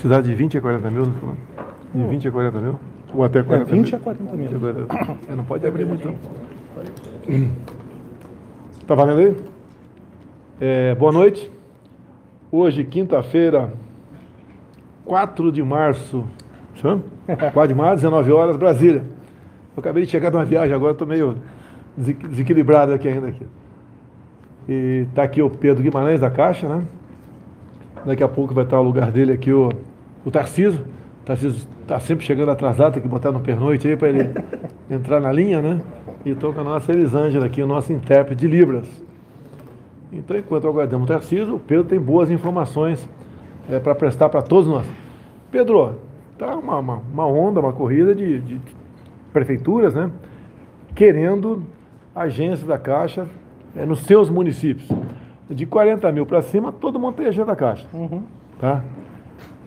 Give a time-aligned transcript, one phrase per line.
[0.00, 1.36] Cidade de 20 a 40 mil, não falou?
[1.94, 2.80] De 20 a 40 mil?
[3.14, 3.96] Ou até 40 É, 20 mil?
[3.96, 4.36] a 40 mil.
[4.36, 5.18] 20 a 40 mil.
[5.28, 6.16] É, Não pode abrir muito, não.
[8.86, 9.36] Tá valendo aí?
[10.60, 11.50] É, boa noite.
[12.52, 13.72] Hoje, quinta-feira,
[15.04, 16.24] 4 de março.
[16.76, 17.02] Chama?
[17.52, 19.02] 4 de março, 19 horas, Brasília.
[19.76, 21.36] Eu acabei de chegar de uma viagem agora, estou meio
[21.96, 23.28] desequi- desequilibrado aqui ainda.
[23.28, 23.46] Aqui.
[24.68, 26.84] E tá aqui o Pedro Guimarães da Caixa, né?
[28.04, 29.68] Daqui a pouco vai estar o lugar dele aqui o,
[30.26, 30.84] o Tarciso.
[31.22, 34.30] O Tarciso está sempre chegando atrasado, tem que botar no pernoite aí para ele
[34.90, 35.80] entrar na linha, né?
[36.24, 38.86] E estou com a nossa Elisângela aqui, o nosso intérprete de Libras.
[40.12, 43.08] Então, enquanto aguardamos o Tarciso, o Pedro tem boas informações
[43.82, 44.86] para prestar para todos nós.
[45.50, 45.94] Pedro,
[46.36, 48.60] tá uma, uma, uma onda, uma corrida de, de
[49.32, 50.10] prefeituras, né?
[50.94, 51.62] Querendo
[52.14, 53.28] agência da Caixa
[53.76, 54.88] eh, nos seus municípios.
[55.48, 57.86] De 40 mil para cima, todo mundo tem agência da Caixa.
[57.92, 58.22] Uhum.
[58.58, 58.82] Tá?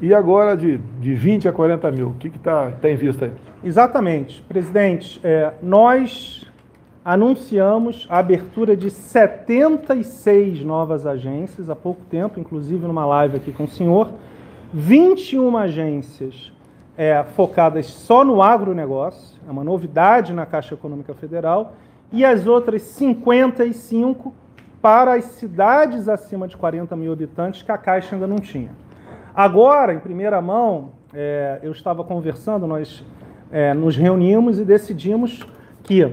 [0.01, 3.31] E agora de, de 20 a 40 mil, o que está tá em vista aí?
[3.63, 4.41] Exatamente.
[4.43, 6.49] Presidente, é, nós
[7.03, 13.65] anunciamos a abertura de 76 novas agências há pouco tempo, inclusive numa live aqui com
[13.65, 14.11] o senhor.
[14.73, 16.51] 21 agências
[16.97, 21.73] é, focadas só no agronegócio, é uma novidade na Caixa Econômica Federal,
[22.11, 24.33] e as outras 55
[24.81, 28.71] para as cidades acima de 40 mil habitantes que a Caixa ainda não tinha.
[29.39, 33.01] Agora, em primeira mão, é, eu estava conversando, nós
[33.49, 35.47] é, nos reunimos e decidimos
[35.81, 36.11] que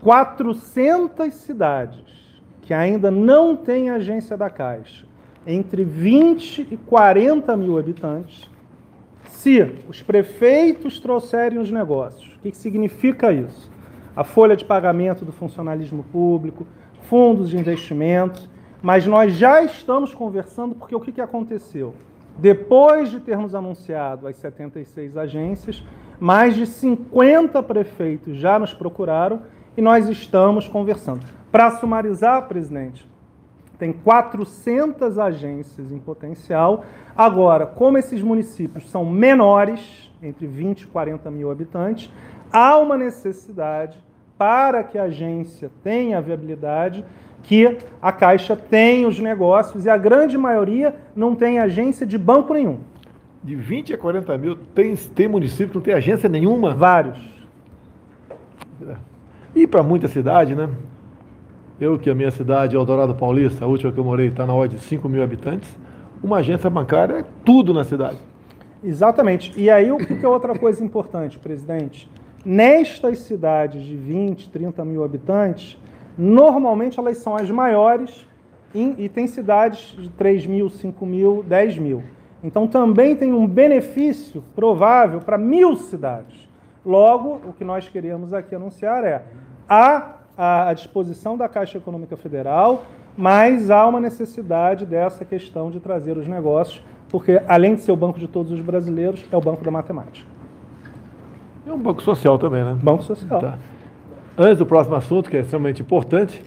[0.00, 2.04] 400 cidades
[2.62, 5.04] que ainda não têm agência da Caixa,
[5.44, 8.48] entre 20 e 40 mil habitantes,
[9.30, 13.68] se os prefeitos trouxerem os negócios, o que significa isso?
[14.14, 16.64] A folha de pagamento do funcionalismo público,
[17.08, 18.48] fundos de investimentos,
[18.80, 21.96] mas nós já estamos conversando porque o que aconteceu?
[22.36, 25.84] Depois de termos anunciado as 76 agências,
[26.18, 29.42] mais de 50 prefeitos já nos procuraram
[29.76, 31.24] e nós estamos conversando.
[31.50, 33.08] Para sumarizar, presidente,
[33.78, 36.84] tem 400 agências em potencial.
[37.16, 42.10] Agora, como esses municípios são menores, entre 20 e 40 mil habitantes,
[42.52, 43.98] há uma necessidade
[44.36, 47.04] para que a agência tenha viabilidade
[47.44, 52.52] que a Caixa tenha os negócios e a grande maioria não tem agência de banco
[52.52, 52.78] nenhum.
[53.42, 56.74] De 20 a 40 mil, tem, tem município que não tem agência nenhuma?
[56.74, 57.18] Vários.
[59.54, 60.68] E para muita cidade, né?
[61.80, 64.78] Eu que a minha cidade, Eldorado Paulista, a última que eu morei, está na ordem
[64.78, 65.68] de 5 mil habitantes,
[66.22, 68.18] uma agência bancária é tudo na cidade.
[68.82, 69.52] Exatamente.
[69.56, 72.08] E aí, o que é outra coisa importante, presidente?
[72.44, 75.78] Nestas cidades de 20, 30 mil habitantes,
[76.16, 78.26] normalmente elas são as maiores
[78.74, 82.02] em- e tem cidades de 3 mil, 5 mil, 10 mil.
[82.42, 86.48] Então também tem um benefício provável para mil cidades.
[86.84, 89.22] Logo, o que nós queremos aqui anunciar é
[89.68, 92.84] há a, a disposição da Caixa Econômica Federal,
[93.16, 97.96] mas há uma necessidade dessa questão de trazer os negócios, porque além de ser o
[97.96, 100.26] banco de todos os brasileiros, é o banco da matemática.
[101.66, 102.76] É um banco social também, né?
[102.82, 103.40] Banco social.
[103.40, 103.58] Tá.
[104.36, 106.42] Antes do próximo assunto, que é extremamente importante,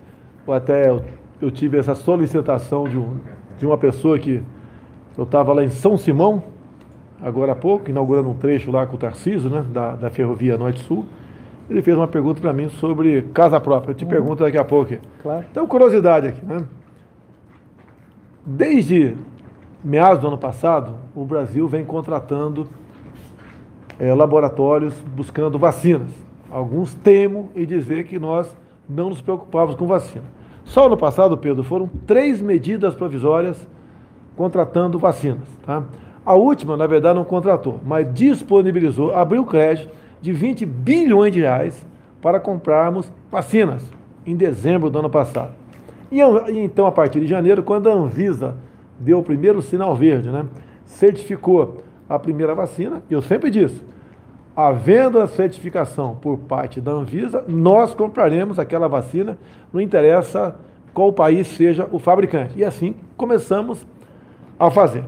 [0.46, 1.04] ou até eu,
[1.42, 3.18] eu tive essa solicitação de, um,
[3.58, 4.44] de uma pessoa que
[5.18, 6.44] eu estava lá em São Simão,
[7.22, 11.06] agora há pouco, inaugurando um trecho lá com o Tarciso, né, da, da Ferrovia Norte-Sul.
[11.70, 13.92] Ele fez uma pergunta para mim sobre casa própria.
[13.92, 14.96] Eu te pergunto daqui a pouco.
[15.22, 15.46] Claro.
[15.50, 16.64] Então, curiosidade aqui, né?
[18.46, 19.18] Desde
[19.84, 22.70] meados do ano passado, o Brasil vem contratando
[24.00, 26.27] eh, laboratórios buscando vacinas.
[26.50, 28.48] Alguns temem em dizer que nós
[28.88, 30.26] não nos preocupávamos com vacina.
[30.64, 33.58] Só ano passado, Pedro, foram três medidas provisórias
[34.36, 35.48] contratando vacinas.
[35.66, 35.84] Tá?
[36.26, 39.92] A última, na verdade, não contratou, mas disponibilizou, abriu crédito
[40.22, 41.86] de 20 bilhões de reais
[42.22, 43.84] para comprarmos vacinas
[44.26, 45.54] em dezembro do ano passado.
[46.12, 48.56] E e então, a partir de janeiro, quando a Anvisa
[49.00, 50.46] deu o primeiro sinal verde, né,
[50.86, 53.82] certificou a primeira vacina, eu sempre disse,
[54.58, 59.38] havendo a certificação por parte da Anvisa, nós compraremos aquela vacina,
[59.72, 60.56] não interessa
[60.96, 62.58] qual país seja o fabricante.
[62.58, 63.86] E assim começamos
[64.58, 65.04] a fazer.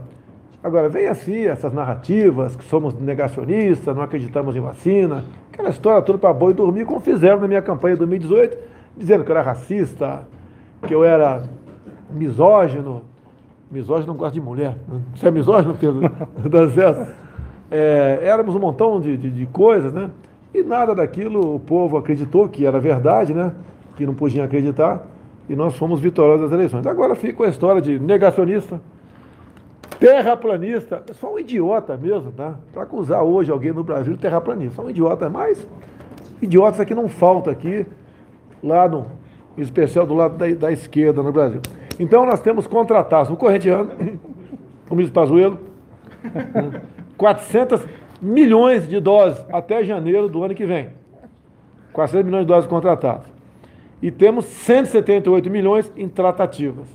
[0.63, 6.19] Agora, vem assim essas narrativas que somos negacionistas, não acreditamos em vacina, aquela história toda
[6.19, 8.55] para boi dormir, como fizeram na minha campanha de 2018,
[8.95, 10.27] dizendo que eu era racista,
[10.85, 11.41] que eu era
[12.11, 13.01] misógino.
[13.71, 14.75] Misógino não gosta de mulher.
[15.15, 16.01] Você é misógino, Pedro?
[16.49, 17.28] Dá certo?
[17.71, 20.09] É, éramos um montão de, de, de coisas, né?
[20.53, 23.53] E nada daquilo o povo acreditou que era verdade, né?
[23.95, 25.05] Que não podiam acreditar.
[25.47, 26.85] E nós fomos vitoriosos das eleições.
[26.85, 28.81] Agora fica a história de negacionista.
[29.99, 32.55] Terraplanista, só um idiota mesmo, tá?
[32.71, 35.67] Para acusar hoje alguém no Brasil de terraplanista, só um idiota, mas
[36.41, 37.85] idiotas aqui não falta aqui,
[38.63, 39.07] lá no
[39.57, 41.61] em especial do lado da, da esquerda no Brasil.
[41.99, 43.91] Então nós temos contratados no corrente ano,
[44.89, 45.59] o ministro Pazuello,
[47.19, 47.85] 400
[48.21, 50.87] milhões de doses até janeiro do ano que vem.
[51.91, 53.27] 400 milhões de doses contratadas.
[54.01, 56.87] E temos 178 milhões em tratativas.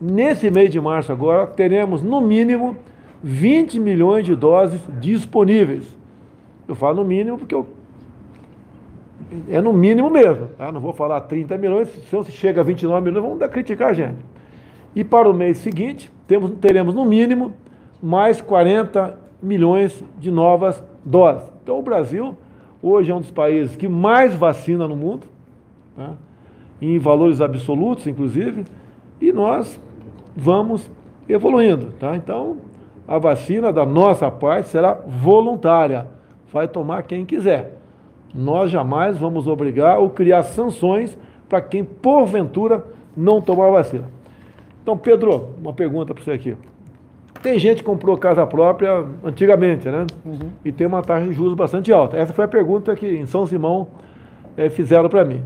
[0.00, 2.76] Nesse mês de março agora, teremos no mínimo
[3.22, 5.84] 20 milhões de doses disponíveis.
[6.66, 7.66] Eu falo no mínimo porque eu
[9.48, 10.48] é no mínimo mesmo.
[10.58, 10.72] Tá?
[10.72, 13.92] Não vou falar 30 milhões, se você chega a 29 milhões, vamos dar, criticar a
[13.92, 14.16] gente.
[14.94, 17.52] E para o mês seguinte, temos, teremos no mínimo
[18.02, 21.48] mais 40 milhões de novas doses.
[21.62, 22.36] Então o Brasil
[22.82, 25.26] hoje é um dos países que mais vacina no mundo,
[25.96, 26.14] né?
[26.80, 28.64] em valores absolutos, inclusive,
[29.20, 29.80] e nós
[30.36, 30.88] vamos
[31.28, 31.92] evoluindo.
[31.98, 32.16] Tá?
[32.16, 32.58] Então,
[33.06, 36.06] a vacina da nossa parte será voluntária,
[36.52, 37.78] vai tomar quem quiser.
[38.34, 41.16] Nós jamais vamos obrigar ou criar sanções
[41.48, 42.84] para quem, porventura,
[43.16, 44.04] não tomar a vacina.
[44.82, 46.56] Então, Pedro, uma pergunta para você aqui.
[47.42, 50.06] Tem gente que comprou casa própria antigamente, né?
[50.24, 50.50] Uhum.
[50.64, 52.16] E tem uma taxa de juros bastante alta.
[52.16, 53.88] Essa foi a pergunta que em São Simão
[54.56, 55.42] é, fizeram para mim.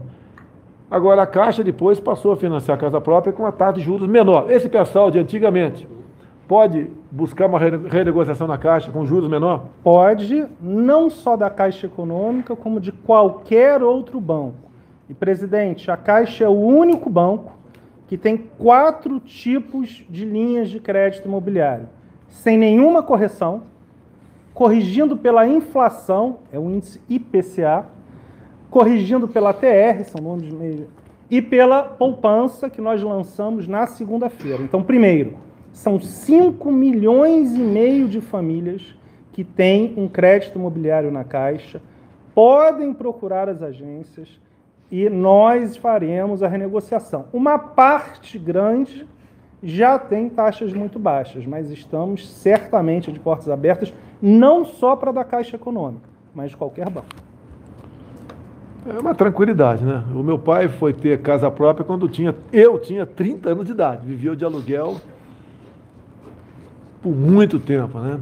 [0.91, 4.09] Agora, a Caixa depois passou a financiar a casa própria com uma taxa de juros
[4.09, 4.51] menor.
[4.51, 5.89] Esse pessoal de antigamente
[6.49, 9.67] pode buscar uma renegociação na Caixa com juros menor?
[9.83, 14.71] Pode, não só da Caixa Econômica, como de qualquer outro banco.
[15.09, 17.53] E, presidente, a Caixa é o único banco
[18.13, 21.89] que tem quatro tipos de linhas de crédito imobiliário,
[22.29, 23.63] sem nenhuma correção,
[24.53, 27.87] corrigindo pela inflação, é o índice IPCA,
[28.69, 30.89] corrigindo pela TR, são nomes meio,
[31.31, 34.63] e pela poupança que nós lançamos na segunda-feira.
[34.63, 35.39] Então, primeiro,
[35.73, 38.95] são 5 milhões e meio de famílias
[39.33, 41.81] que têm um crédito imobiliário na Caixa,
[42.35, 44.29] podem procurar as agências
[44.93, 47.25] e nós faremos a renegociação.
[47.33, 49.07] Uma parte grande
[49.63, 55.25] já tem taxas muito baixas, mas estamos certamente de portas abertas, não só para da
[55.25, 57.07] Caixa Econômica, mas de qualquer banco.
[58.87, 60.05] É uma tranquilidade, né?
[60.15, 64.05] O meu pai foi ter casa própria quando tinha, eu tinha 30 anos de idade,
[64.05, 64.97] vivia de aluguel
[67.01, 68.21] por muito tempo, né?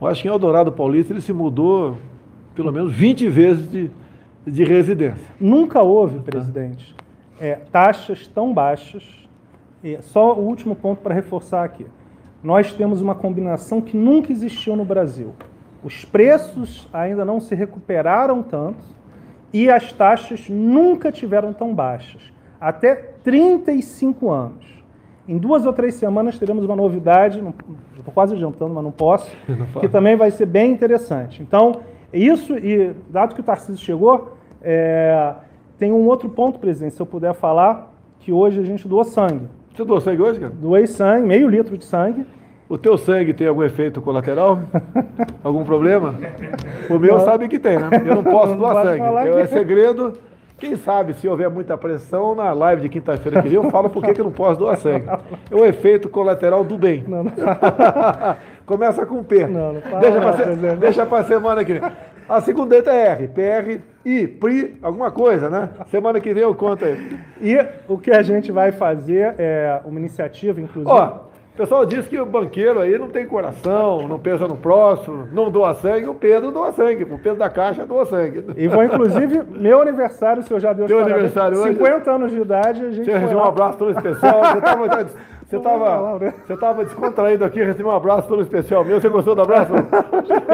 [0.00, 1.98] Eu acho que em Eldorado Paulista ele se mudou
[2.52, 3.90] pelo menos 20 vezes de,
[4.46, 5.26] de residência.
[5.40, 6.94] Nunca houve, presidente,
[7.40, 9.02] é, taxas tão baixas.
[9.82, 11.86] E só o último ponto para reforçar aqui.
[12.42, 15.34] Nós temos uma combinação que nunca existiu no Brasil.
[15.82, 18.82] Os preços ainda não se recuperaram tanto
[19.52, 22.22] e as taxas nunca tiveram tão baixas.
[22.60, 24.64] Até 35 anos.
[25.26, 27.42] Em duas ou três semanas teremos uma novidade,
[27.96, 29.30] estou quase adiantando, mas não posso,
[29.80, 31.42] que também vai ser bem interessante.
[31.42, 31.80] Então,
[32.18, 35.34] isso, e dado que o Tarcísio chegou, é,
[35.78, 39.48] tem um outro ponto, presidente, se eu puder falar, que hoje a gente doou sangue.
[39.74, 40.52] Você doou sangue hoje, cara?
[40.52, 42.24] Doei sangue, meio litro de sangue.
[42.68, 44.60] O teu sangue tem algum efeito colateral?
[45.44, 46.14] algum problema?
[46.88, 47.24] O meu não.
[47.24, 47.90] sabe que tem, né?
[48.06, 49.04] Eu não posso doar sangue.
[49.26, 50.14] Eu, é segredo.
[50.58, 54.02] Quem sabe, se houver muita pressão, na live de quinta-feira que vem, eu falo por
[54.02, 55.06] que eu não posso doar sangue.
[55.50, 57.04] É o efeito colateral do bem.
[57.06, 57.32] Não, não.
[58.64, 59.46] Começa com P.
[59.46, 61.82] Não, não fala, deixa para deixa para semana que vem.
[62.26, 63.28] A segunda letra é R.
[63.28, 65.68] PR, I, PRI, alguma coisa, né?
[65.88, 67.18] Semana que vem eu conto aí.
[67.40, 70.90] E o que a gente vai fazer é uma iniciativa, inclusive.
[70.90, 71.23] Ó,
[71.54, 75.52] o pessoal diz que o banqueiro aí não tem coração, não pensa no próximo, não
[75.52, 76.08] doa sangue.
[76.08, 77.04] O Pedro doa sangue.
[77.04, 78.44] O Pedro da Caixa doa sangue.
[78.56, 81.74] E vou, inclusive, meu aniversário, o senhor já deu Meu aniversário hoje.
[81.74, 83.04] 50 anos de idade, a gente.
[83.04, 84.40] Senhor, um abraço todo especial.
[84.42, 85.04] Você estava
[85.46, 89.00] você estava você tava descontraído aqui, recebi um abraço todo especial meu.
[89.00, 89.72] Você gostou do abraço?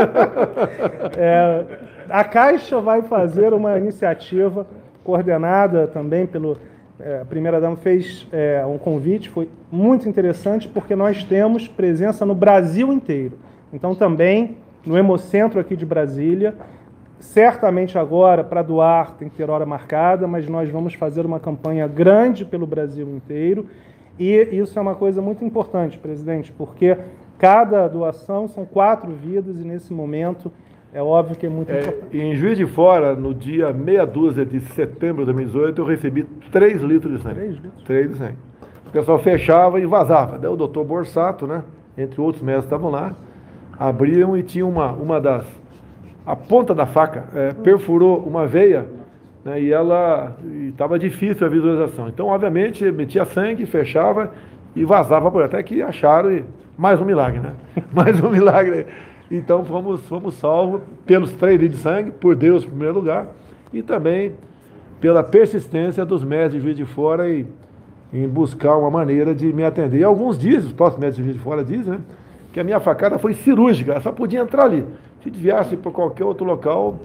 [1.16, 1.64] é,
[2.10, 4.66] a Caixa vai fazer uma iniciativa
[5.02, 6.58] coordenada também pelo
[7.02, 12.34] é, a primeira-dama fez é, um convite, foi muito interessante, porque nós temos presença no
[12.34, 13.38] Brasil inteiro.
[13.72, 16.54] Então, também no Hemocentro aqui de Brasília.
[17.18, 21.86] Certamente agora, para doar, tem que ter hora marcada, mas nós vamos fazer uma campanha
[21.86, 23.66] grande pelo Brasil inteiro.
[24.18, 26.96] E isso é uma coisa muito importante, presidente, porque
[27.38, 30.50] cada doação são quatro vidas e, nesse momento,
[30.92, 32.18] é óbvio que é muito é, importante.
[32.18, 36.82] Em Juiz de Fora, no dia meia dúzia de setembro de 2018, eu recebi 3
[36.82, 37.34] litros de sangue.
[37.36, 37.84] 3 litros?
[37.84, 38.36] 3 de sangue.
[38.86, 40.36] O pessoal fechava e vazava.
[40.36, 41.62] Daí o doutor Borsato, né,
[41.96, 43.14] entre outros médicos estavam lá,
[43.78, 45.46] abriam e tinha uma, uma das...
[46.26, 48.86] A ponta da faca é, perfurou uma veia
[49.44, 50.36] né, e ela
[50.68, 52.08] estava difícil a visualização.
[52.08, 54.32] Então, obviamente, metia sangue, fechava
[54.74, 56.44] e vazava por até que acharam e
[56.76, 57.52] Mais um milagre, né?
[57.92, 58.86] Mais um milagre.
[59.30, 63.28] Então fomos, fomos salvos pelos três de sangue, por Deus em primeiro lugar,
[63.72, 64.32] e também
[65.00, 67.30] pela persistência dos médicos de Juiz de Fora
[68.12, 70.00] em buscar uma maneira de me atender.
[70.00, 72.00] E alguns dizem, os próximos médicos de Juiz de Fora dizem, né,
[72.52, 74.84] que a minha facada foi cirúrgica, ela só podia entrar ali.
[75.22, 76.98] Se desviasse para qualquer outro local,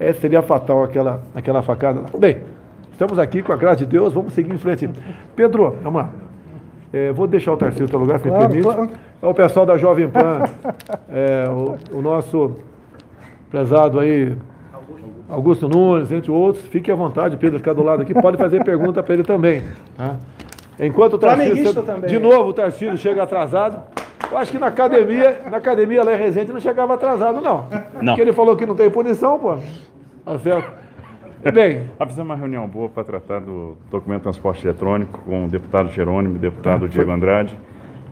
[0.00, 2.02] é, seria fatal aquela, aquela facada.
[2.18, 2.38] Bem,
[2.90, 4.88] estamos aqui com a graça de Deus, vamos seguir em frente.
[5.34, 6.25] Pedro, vamos lá.
[6.92, 8.74] É, vou deixar o Tarcísio no lugar, se claro, me permite.
[8.74, 8.90] Claro.
[9.22, 10.42] É o pessoal da Jovem Pan,
[11.08, 12.56] é, o, o, nosso
[13.50, 14.36] prezado aí,
[15.28, 16.64] Augusto Nunes, entre outros.
[16.66, 18.14] Fique à vontade, Pedro, ficar do lado aqui.
[18.14, 19.64] Pode fazer pergunta para ele também.
[19.96, 20.16] Tá?
[20.78, 21.74] Enquanto o Tarcísio.
[22.06, 23.82] De novo, o Tarcísio chega atrasado.
[24.30, 27.66] Eu acho que na academia, na academia lá em Resende não chegava atrasado, não.
[28.00, 28.14] Não.
[28.14, 29.56] Porque ele falou que não tem punição, pô.
[30.24, 30.85] Tá certo.
[31.52, 31.82] Bem.
[32.06, 36.34] Fizemos uma reunião boa para tratar do documento de transporte eletrônico com o deputado Jerônimo
[36.34, 37.56] e o deputado Diego Andrade,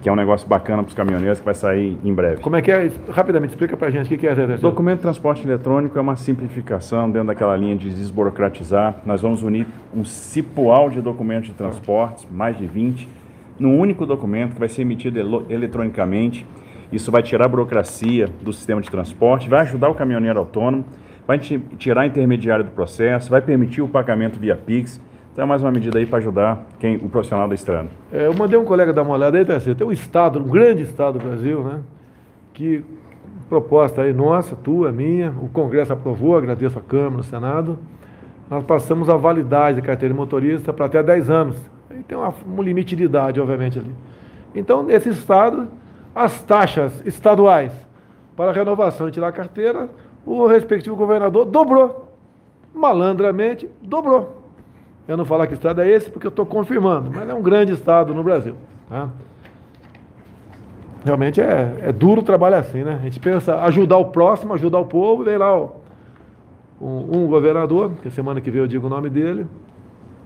[0.02, 2.42] que é um negócio bacana para os caminhoneiros que vai sair em breve.
[2.42, 2.90] Como é que é?
[3.10, 6.16] Rapidamente, explica para a gente o que é esse Documento de transporte eletrônico é uma
[6.16, 8.96] simplificação dentro daquela linha de desburocratizar.
[9.06, 13.08] Nós vamos unir um cipual de documentos de transportes, mais de 20,
[13.58, 16.46] num único documento que vai ser emitido eletronicamente.
[16.92, 20.84] Isso vai tirar a burocracia do sistema de transporte, vai ajudar o caminhoneiro autônomo
[21.26, 25.00] vai tirar intermediário do processo, vai permitir o pagamento via Pix.
[25.32, 27.88] Então é mais uma medida aí para ajudar quem, o profissional da estrada.
[28.12, 29.74] É, eu mandei um colega dar uma olhada aí.
[29.74, 31.80] Tem um estado, um grande estado do Brasil, né?
[32.52, 32.84] Que
[33.48, 37.78] proposta aí nossa, tua, minha, o Congresso aprovou, agradeço a Câmara, o Senado.
[38.48, 41.56] Nós passamos a validade da carteira de motorista para até 10 anos.
[41.90, 43.94] Aí tem uma, um limite de idade, obviamente, ali.
[44.54, 45.68] Então, nesse estado,
[46.14, 47.72] as taxas estaduais
[48.36, 49.88] para renovação e tirar a carteira
[50.24, 52.14] o respectivo governador dobrou.
[52.74, 54.42] Malandramente, dobrou.
[55.06, 57.72] Eu não falar que estado é esse porque eu estou confirmando, mas é um grande
[57.72, 58.56] estado no Brasil.
[58.88, 59.08] Tá?
[61.04, 62.98] Realmente é, é duro trabalhar assim, né?
[63.00, 65.72] A gente pensa ajudar o próximo, ajudar o povo, vem lá ó,
[66.80, 69.46] um, um governador, que semana que vem eu digo o nome dele,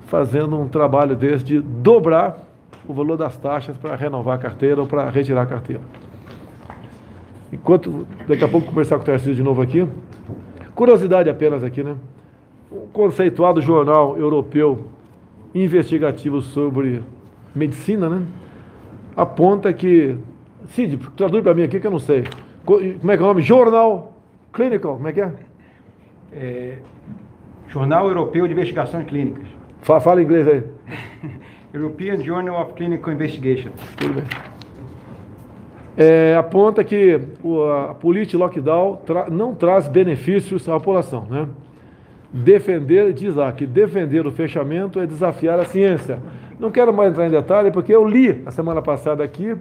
[0.06, 2.38] fazendo um trabalho desse de dobrar
[2.86, 5.82] o valor das taxas para renovar a carteira ou para retirar a carteira.
[7.52, 9.86] Enquanto daqui a pouco conversar com o Tarcísio de novo aqui.
[10.74, 11.96] Curiosidade apenas aqui, né?
[12.70, 14.86] Um conceituado jornal europeu
[15.54, 17.02] investigativo sobre
[17.54, 18.26] medicina, né?
[19.16, 20.16] Aponta que.
[20.68, 22.24] Cid, traduz para mim aqui que eu não sei.
[22.64, 23.42] Como é que é o nome?
[23.42, 24.12] Jornal
[24.52, 25.32] Clinical, como é que é?
[26.32, 26.78] é
[27.68, 29.48] jornal Europeu de Investigações Clínicas.
[29.80, 30.62] Fala, fala inglês aí.
[31.72, 33.70] European Journal of Clinical Investigation.
[33.96, 34.57] Tudo bem
[36.00, 37.20] é, aponta que
[37.88, 41.26] a política lockdown tra não traz benefícios à população.
[41.28, 41.48] Né?
[42.32, 46.20] Defender, diz lá, que defender o fechamento é desafiar a ciência.
[46.56, 49.56] Não quero mais entrar em detalhe, porque eu li a semana passada aqui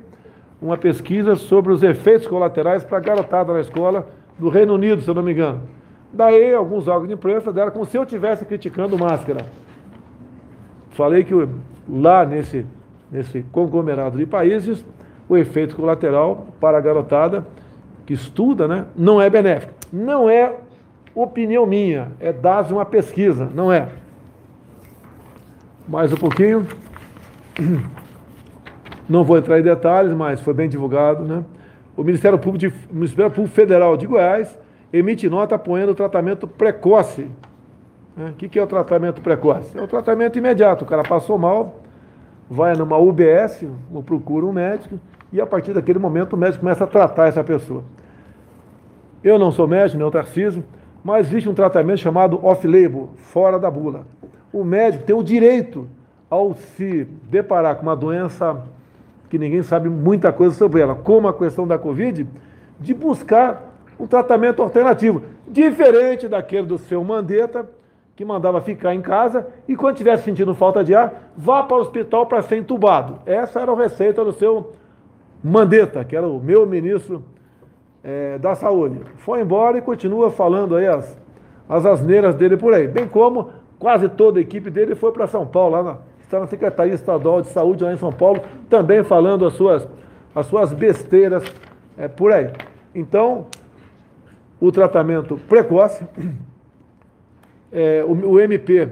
[0.62, 5.10] uma pesquisa sobre os efeitos colaterais para a garotada na escola do Reino Unido, se
[5.10, 5.62] eu não me engano.
[6.13, 9.44] Daí, alguns órgãos de imprensa deram como se eu estivesse criticando máscara.
[10.91, 11.34] Falei que
[11.89, 12.63] lá nesse,
[13.12, 14.86] nesse conglomerado de países,
[15.30, 17.46] o efeito colateral para a garotada
[18.06, 19.74] que estuda, né, não é benéfico.
[19.92, 20.56] Não é
[21.14, 23.90] opinião minha, é dados de uma pesquisa, não é.
[25.88, 26.68] Mais um pouquinho.
[29.10, 31.42] Não vou entrar em detalhes, mas foi bem divulgado, né?
[31.96, 34.60] O Ministério Público, de, Ministério Público Federal de Goiás
[34.92, 37.28] emite nota apoiando o tratamento precoce.
[38.16, 38.32] Né?
[38.32, 39.78] O que é o tratamento precoce?
[39.78, 40.84] É o tratamento imediato.
[40.84, 41.82] O cara passou mal,
[42.50, 45.00] vai numa UBS, ou procura um médico,
[45.32, 47.84] e a partir daquele momento o médico começa a tratar essa pessoa.
[49.24, 50.64] Eu não sou médico, nem o Tarcísio,
[51.04, 54.06] mas existe um tratamento chamado off-label, fora da bula.
[54.52, 55.88] O médico tem o direito,
[56.30, 58.64] ao se deparar com uma doença
[59.30, 62.28] que ninguém sabe muita coisa sobre ela, como a questão da Covid,
[62.80, 67.68] de buscar um tratamento alternativo, diferente daquele do seu Mandetta,
[68.16, 71.82] que mandava ficar em casa e quando estivesse sentindo falta de ar, vá para o
[71.82, 73.20] hospital para ser entubado.
[73.26, 74.74] Essa era a receita do seu
[75.44, 77.24] Mandetta, que era o meu ministro
[78.03, 81.17] é, da Saúde, foi embora e continua falando aí as,
[81.67, 82.88] as asneiras dele por aí.
[82.88, 86.48] Bem como quase toda a equipe dele foi para São Paulo, lá na, está na
[86.48, 89.88] Secretaria Estadual de Saúde lá em São Paulo, também falando as suas,
[90.36, 91.44] as suas besteiras
[91.98, 92.50] é, por aí.
[92.94, 93.48] Então,
[94.60, 96.06] o tratamento precoce,
[97.72, 98.89] é, o, o, MP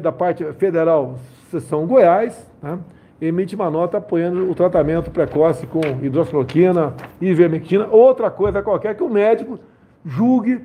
[0.00, 1.18] da parte federal,
[1.50, 2.78] seção Goiás, né?
[3.26, 9.08] Emite uma nota apoiando o tratamento precoce com hidroxicloroquina, ivermectina, outra coisa qualquer que o
[9.08, 9.60] médico
[10.04, 10.60] julgue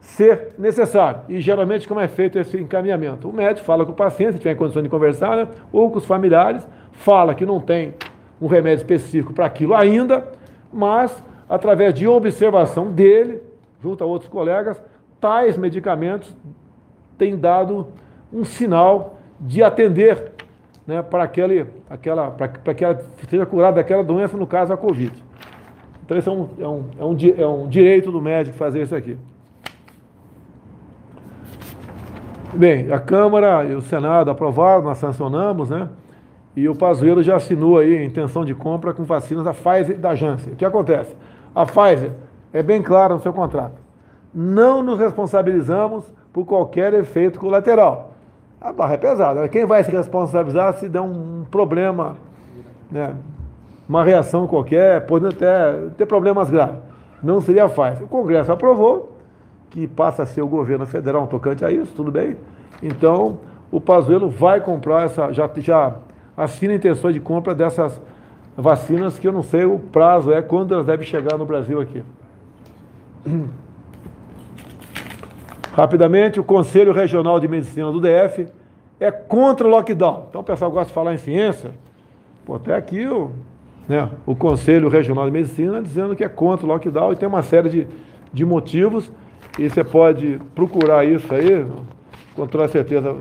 [0.00, 1.20] ser necessário.
[1.28, 3.28] E geralmente como é feito esse encaminhamento?
[3.28, 5.48] O médico fala com o paciente, se tiver condições de conversar, né?
[5.70, 7.94] ou com os familiares, fala que não tem
[8.40, 10.26] um remédio específico para aquilo ainda,
[10.72, 13.42] mas através de observação dele,
[13.82, 14.80] junto a outros colegas,
[15.20, 16.34] tais medicamentos
[17.18, 17.88] têm dado
[18.32, 20.32] um sinal de atender
[20.88, 24.76] né, para, aquele, aquela, para, para que ela seja curada daquela doença, no caso a
[24.76, 25.12] Covid.
[26.02, 28.96] Então, esse é um, é um, é um, é um direito do médico fazer isso
[28.96, 29.18] aqui.
[32.54, 35.90] Bem, a Câmara e o Senado aprovaram, nós sancionamos, né?
[36.56, 39.98] E o Pazuello já assinou aí a intenção de compra com vacinas da Pfizer e
[39.98, 40.54] da Janssen.
[40.54, 41.14] O que acontece?
[41.54, 42.12] A Pfizer
[42.50, 43.76] é bem clara no seu contrato.
[44.32, 48.07] Não nos responsabilizamos por qualquer efeito colateral.
[48.60, 49.48] A barra é pesada.
[49.48, 52.16] Quem vai se responsabilizar se der um problema,
[52.90, 53.14] né?
[53.88, 56.80] uma reação qualquer, podendo até ter problemas graves?
[57.22, 58.04] Não seria Pfizer.
[58.04, 59.16] O Congresso aprovou,
[59.70, 62.36] que passa a ser o governo federal um tocante a isso, tudo bem.
[62.82, 63.38] Então,
[63.70, 65.96] o Pazuello vai comprar essa, já, já
[66.36, 68.00] assina intenções de compra dessas
[68.56, 72.02] vacinas que eu não sei o prazo é, quando elas devem chegar no Brasil aqui.
[75.78, 78.48] Rapidamente, o Conselho Regional de Medicina do DF
[78.98, 80.26] é contra o lockdown.
[80.28, 81.70] Então o pessoal gosta de falar em ciência.
[82.44, 83.30] Pô, até aqui o,
[83.88, 87.44] né, o Conselho Regional de Medicina dizendo que é contra o lockdown e tem uma
[87.44, 87.86] série de,
[88.32, 89.08] de motivos.
[89.56, 91.64] E você pode procurar isso aí,
[92.34, 93.14] com toda certeza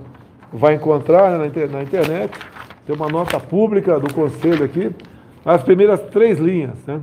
[0.52, 2.40] vai encontrar né, na, internet.
[2.88, 4.90] Tem uma nota pública do Conselho aqui,
[5.46, 6.84] as primeiras três linhas.
[6.88, 7.02] Né?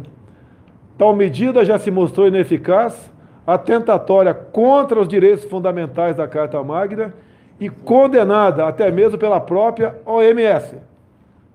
[0.98, 3.13] Tal medida já se mostrou ineficaz,
[3.46, 7.12] atentatória contra os direitos fundamentais da Carta Magna
[7.60, 10.76] e condenada até mesmo pela própria OMS.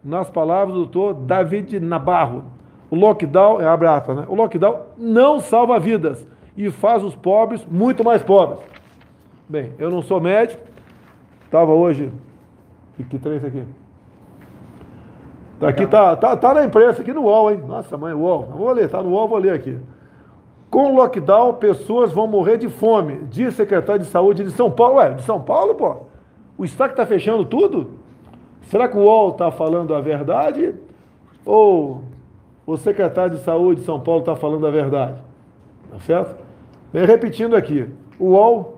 [0.03, 2.45] Nas palavras do doutor David Nabarro,
[2.89, 4.25] o lockdown, é abraça, né?
[4.27, 8.59] O lockdown não salva vidas e faz os pobres muito mais pobres.
[9.47, 10.61] Bem, eu não sou médico,
[11.45, 12.11] estava hoje.
[12.95, 13.63] Que, que trem aqui?
[15.59, 17.61] Tá aqui, tá, tá, tá na imprensa, aqui no UOL, hein?
[17.67, 18.43] Nossa, mãe, UOL.
[18.43, 19.77] vou ler, tá no UOL, vou ler aqui.
[20.69, 24.97] Com o lockdown, pessoas vão morrer de fome, diz secretário de saúde de São Paulo.
[24.97, 25.97] Ué, de São Paulo, pô?
[26.57, 27.91] O Estado está fechando tudo?
[28.63, 30.75] Será que o UOL está falando a verdade?
[31.43, 32.03] Ou
[32.67, 35.15] o secretário de saúde de São Paulo está falando a verdade?
[35.89, 36.35] Tá certo?
[36.93, 37.89] Bem, repetindo aqui,
[38.19, 38.77] o UOL.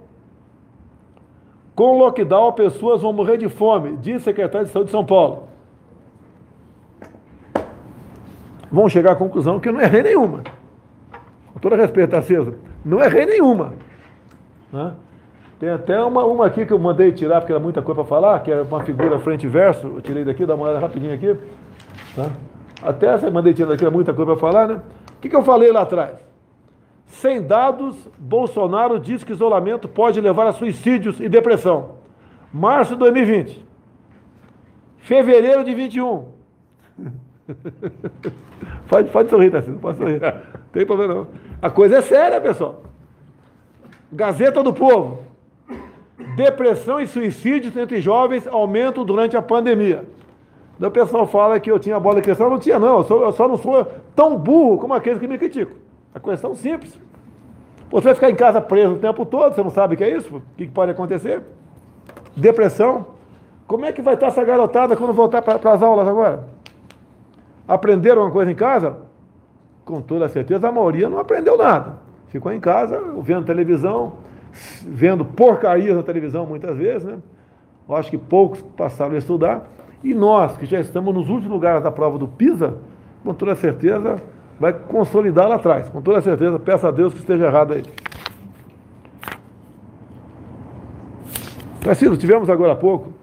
[1.75, 5.43] Com o lockdown, pessoas vão morrer de fome, diz secretário de Saúde de São Paulo.
[8.71, 10.43] Vão chegar à conclusão que não é rei nenhuma.
[11.53, 13.73] Com todo respeito, Aceso, não é rei nenhuma.
[14.71, 14.93] Né?
[15.59, 18.39] Tem até uma, uma aqui que eu mandei tirar, porque era muita coisa para falar,
[18.39, 19.87] que era uma figura frente e verso.
[19.87, 21.37] Eu tirei daqui, dá uma olhada rapidinho aqui.
[22.15, 22.29] Tá?
[22.81, 24.81] Até essa eu mandei tirar daqui, era muita coisa para falar, né?
[25.17, 26.15] O que, que eu falei lá atrás?
[27.05, 31.97] Sem dados, Bolsonaro diz que isolamento pode levar a suicídios e depressão.
[32.51, 33.63] Março de 2020.
[34.97, 36.25] Fevereiro de 21.
[38.87, 40.19] pode, pode sorrir, Tarcísio, pode sorrir.
[40.19, 40.33] Não
[40.71, 41.27] tem problema não.
[41.61, 42.83] A coisa é séria, pessoal.
[44.11, 45.23] Gazeta do Povo.
[46.35, 50.05] Depressão e suicídios entre jovens aumentam durante a pandemia.
[50.79, 52.99] o pessoal fala que eu tinha bola de cristal, não tinha não.
[52.99, 55.75] Eu, sou, eu só não sou tão burro como aqueles que me criticam.
[56.13, 56.97] A questão simples.
[57.89, 60.15] Você vai ficar em casa preso o tempo todo, você não sabe o que é
[60.15, 60.37] isso?
[60.37, 61.41] O que pode acontecer?
[62.35, 63.07] Depressão.
[63.67, 66.45] Como é que vai estar essa garotada quando voltar para as aulas agora?
[67.71, 68.97] Aprenderam uma coisa em casa?
[69.85, 71.99] Com toda certeza, a maioria não aprendeu nada.
[72.27, 74.15] Ficou em casa, vendo televisão,
[74.81, 77.19] vendo porcarias na televisão muitas vezes, né?
[77.87, 79.69] Eu acho que poucos passaram a estudar.
[80.03, 82.75] E nós, que já estamos nos últimos lugares da prova do PISA,
[83.23, 84.21] com toda certeza,
[84.59, 86.59] vai consolidar lá atrás, com toda certeza.
[86.59, 87.83] Peço a Deus que esteja errado aí.
[91.79, 93.13] Tarcísio, tivemos agora há pouco,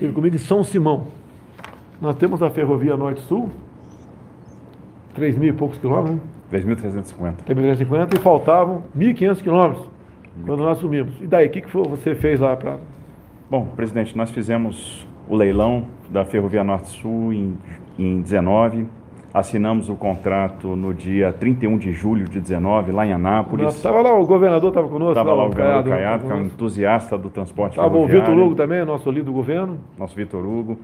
[0.00, 1.06] teve comigo em São Simão.
[2.00, 3.48] Nós temos a ferrovia Norte-Sul,
[5.18, 6.20] 3 mil e poucos quilômetros, né?
[6.52, 7.34] 3.350.
[7.46, 9.86] 3.350 e faltavam 1.500 quilômetros
[10.46, 11.20] quando nós assumimos.
[11.20, 12.78] E daí, o que, que você fez lá para.
[13.50, 17.58] Bom, presidente, nós fizemos o leilão da Ferrovia Norte-Sul em,
[17.98, 18.86] em 19
[19.32, 23.74] Assinamos o contrato no dia 31 de julho de 19, lá em Anápolis.
[23.74, 25.12] Estava lá, o governador estava conosco.
[25.12, 28.36] Estava lá o governador Caiado, Caiado que é um entusiasta do transporte Estava o Vitor
[28.36, 29.78] Hugo também, nosso líder do governo.
[29.98, 30.78] Nosso Vitor Hugo.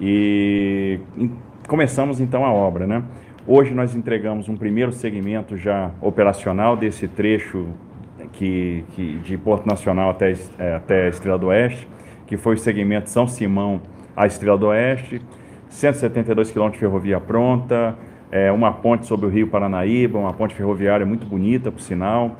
[0.00, 0.98] E
[1.68, 3.02] começamos então a obra, né?
[3.50, 7.68] Hoje nós entregamos um primeiro segmento já operacional desse trecho
[8.30, 11.88] que, que de Porto Nacional até, é, até Estrela do Oeste,
[12.26, 13.80] que foi o segmento São Simão
[14.14, 15.22] à Estrela do Oeste.
[15.70, 17.96] 172 quilômetros de ferrovia pronta,
[18.30, 22.36] é, uma ponte sobre o Rio Paranaíba, uma ponte ferroviária muito bonita, por sinal.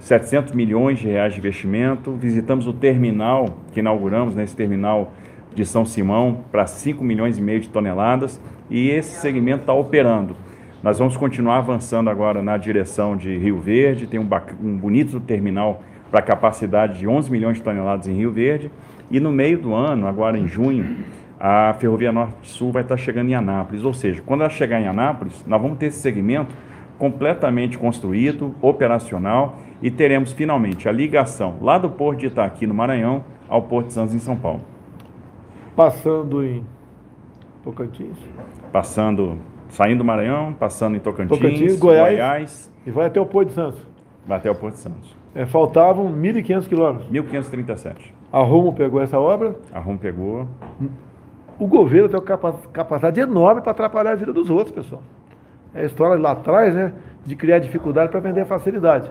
[0.00, 2.12] 700 milhões de reais de investimento.
[2.12, 5.14] Visitamos o terminal que inauguramos, nesse né, terminal
[5.54, 10.36] de São Simão para 5 milhões e meio de toneladas e esse segmento está operando.
[10.82, 14.26] Nós vamos continuar avançando agora na direção de Rio Verde, tem um,
[14.62, 18.70] um bonito terminal para capacidade de 11 milhões de toneladas em Rio Verde
[19.10, 21.04] e no meio do ano, agora em junho,
[21.38, 25.44] a Ferrovia Norte-Sul vai estar chegando em Anápolis, ou seja, quando ela chegar em Anápolis,
[25.46, 26.54] nós vamos ter esse segmento
[26.98, 33.22] completamente construído, operacional e teremos finalmente a ligação lá do Porto de Itaqui, no Maranhão,
[33.50, 34.62] ao Porto de Santos, em São Paulo.
[35.76, 36.64] Passando em
[37.62, 38.16] Tocantins?
[38.72, 39.38] Passando,
[39.70, 43.54] saindo do Maranhão, passando em Tocantins, Tocantins Goiás, Goiás, E vai até o Porto de
[43.54, 43.80] Santos.
[44.26, 45.16] Vai até o Porto de Santos.
[45.34, 47.10] É, faltavam 1.500 quilômetros.
[47.10, 48.12] 1.537.
[48.32, 49.56] A Rumo pegou essa obra?
[49.72, 50.46] A Rumo pegou.
[51.58, 55.02] O governo tem uma capacidade enorme para atrapalhar a vida dos outros, pessoal.
[55.74, 56.92] É a história lá atrás, né?
[57.24, 59.10] De criar dificuldade para vender facilidade.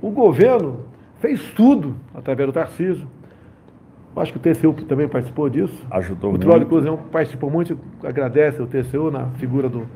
[0.00, 0.80] O governo
[1.18, 3.06] fez tudo através do Tarcísio.
[4.16, 5.86] Acho que o TCU também participou disso.
[5.90, 6.46] Ajudou o muito.
[6.46, 9.86] O Trolli Cruzão participou muito, agradece o TCU na figura do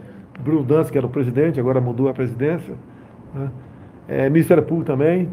[0.40, 2.74] Bruno Dança, que era o presidente, agora mudou a presidência.
[3.34, 3.50] Né?
[4.08, 5.28] É, Ministério Público também.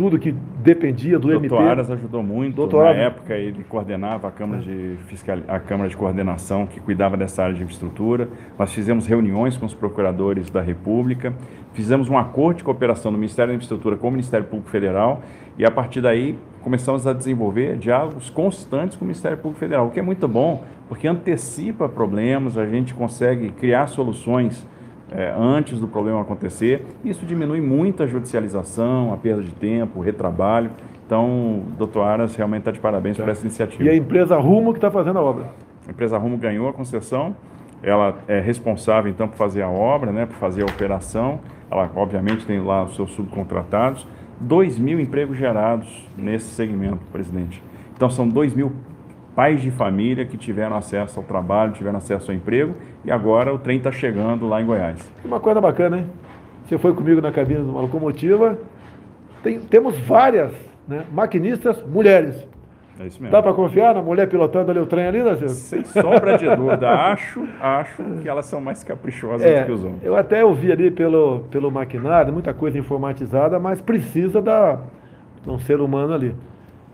[0.00, 1.48] Tudo que dependia do Doutor MP.
[1.50, 2.56] Doutor Aras ajudou muito.
[2.56, 5.40] Doutor Na época ele coordenava a Câmara, de Fiscal...
[5.46, 8.26] a Câmara de Coordenação que cuidava dessa área de infraestrutura.
[8.58, 11.34] Nós fizemos reuniões com os procuradores da República,
[11.74, 15.20] fizemos um acordo de cooperação do Ministério da Infraestrutura com o Ministério Público Federal
[15.58, 19.90] e a partir daí começamos a desenvolver diálogos constantes com o Ministério Público Federal, o
[19.90, 24.66] que é muito bom, porque antecipa problemas, a gente consegue criar soluções
[25.10, 26.86] é, antes do problema acontecer.
[27.04, 30.70] Isso diminui muito a judicialização, a perda de tempo, o retrabalho.
[31.04, 33.24] Então, doutor Aras realmente está de parabéns tá.
[33.24, 33.82] por essa iniciativa.
[33.82, 35.50] E a empresa Rumo que está fazendo a obra?
[35.86, 37.34] A empresa Rumo ganhou a concessão,
[37.82, 41.40] ela é responsável então por fazer a obra, né, por fazer a operação.
[41.70, 44.06] Ela, obviamente, tem lá os seus subcontratados.
[44.38, 47.62] 2 mil empregos gerados nesse segmento, presidente.
[47.94, 48.72] Então, são 2 mil
[49.34, 53.58] pais de família que tiveram acesso ao trabalho, tiveram acesso ao emprego e agora o
[53.58, 54.98] trem está chegando lá em Goiás.
[55.24, 56.06] Uma coisa bacana, hein?
[56.66, 58.58] Você foi comigo na cabine de uma locomotiva.
[59.42, 60.52] Tem, temos várias
[60.86, 62.46] né, maquinistas mulheres.
[63.00, 63.32] É isso mesmo.
[63.32, 65.48] Dá para confiar na mulher pilotando ali o trem ali, né, Silvio?
[65.54, 66.90] Sem sombra de dúvida.
[66.90, 70.04] acho, acho que elas são mais caprichosas é, do que os homens.
[70.04, 74.80] Eu até ouvi ali pelo, pelo maquinário, muita coisa informatizada, mas precisa da,
[75.42, 76.34] de um ser humano ali.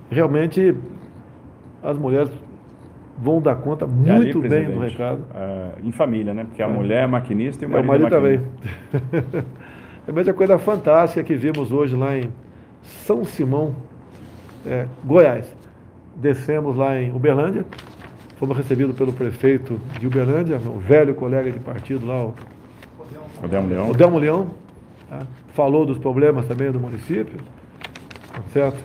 [0.08, 0.76] Realmente,
[1.82, 2.30] as mulheres
[3.18, 5.20] vão dar conta muito ali, bem do recado.
[5.20, 6.44] Uh, em família, né?
[6.44, 6.68] Porque a é.
[6.68, 8.40] mulher é maquinista e o marido, é, o marido também.
[10.04, 12.30] Realmente a coisa fantástica que vimos hoje lá em
[13.04, 13.74] São Simão,
[14.66, 15.54] é, Goiás.
[16.14, 17.64] Descemos lá em Uberlândia,
[18.36, 22.34] fomos recebidos pelo prefeito de Uberlândia, meu velho colega de partido lá, o,
[23.42, 23.90] o Delmo Leão.
[23.90, 24.50] O Delmo Leão
[25.08, 25.26] tá?
[25.54, 27.38] Falou dos problemas também do município,
[28.32, 28.78] tá certo?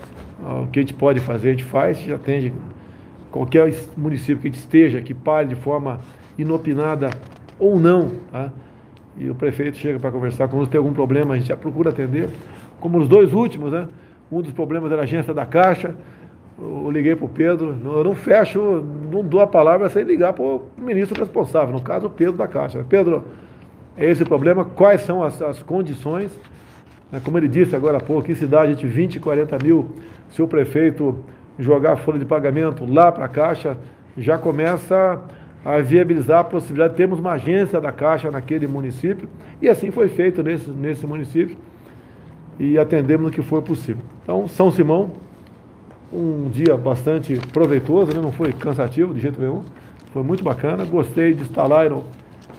[0.64, 2.54] O que a gente pode fazer, a gente faz, já atende
[3.32, 6.02] qualquer município que esteja, que pare de forma
[6.38, 7.10] inopinada
[7.58, 8.52] ou não, tá?
[9.18, 12.30] e o prefeito chega para conversar quando tem algum problema, a gente já procura atender,
[12.80, 13.88] como os dois últimos, né?
[14.32, 15.96] Um dos problemas era a agência da Caixa,
[16.58, 20.44] eu liguei para o Pedro, eu não fecho, não dou a palavra sem ligar para
[20.44, 22.86] o ministro responsável, no caso o Pedro da Caixa.
[22.88, 23.24] Pedro,
[23.98, 26.32] é esse o problema, quais são as, as condições,
[27.12, 27.22] né?
[27.24, 29.90] como ele disse agora há pouco, em cidade de 20, 40 mil,
[30.30, 31.24] se o prefeito
[31.60, 33.78] jogar a folha de pagamento lá para a Caixa,
[34.18, 35.22] já começa
[35.64, 39.30] a viabilizar a possibilidade de termos uma agência da Caixa naquele município,
[39.62, 41.56] e assim foi feito nesse, nesse município,
[42.60, 44.04] e atendemos no que for possível.
[44.24, 45.12] Então, São Simão,
[46.12, 48.22] um dia bastante proveitoso, né?
[48.22, 49.64] não foi cansativo de jeito nenhum,
[50.12, 52.04] foi muito bacana, gostei de estar lá no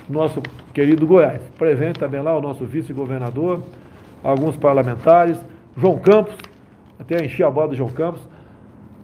[0.09, 0.41] nosso
[0.73, 1.43] querido Goiás.
[1.59, 3.63] Presente também lá o nosso vice-governador,
[4.23, 5.39] alguns parlamentares,
[5.77, 6.35] João Campos,
[6.99, 8.23] até enchi a bola do João Campos,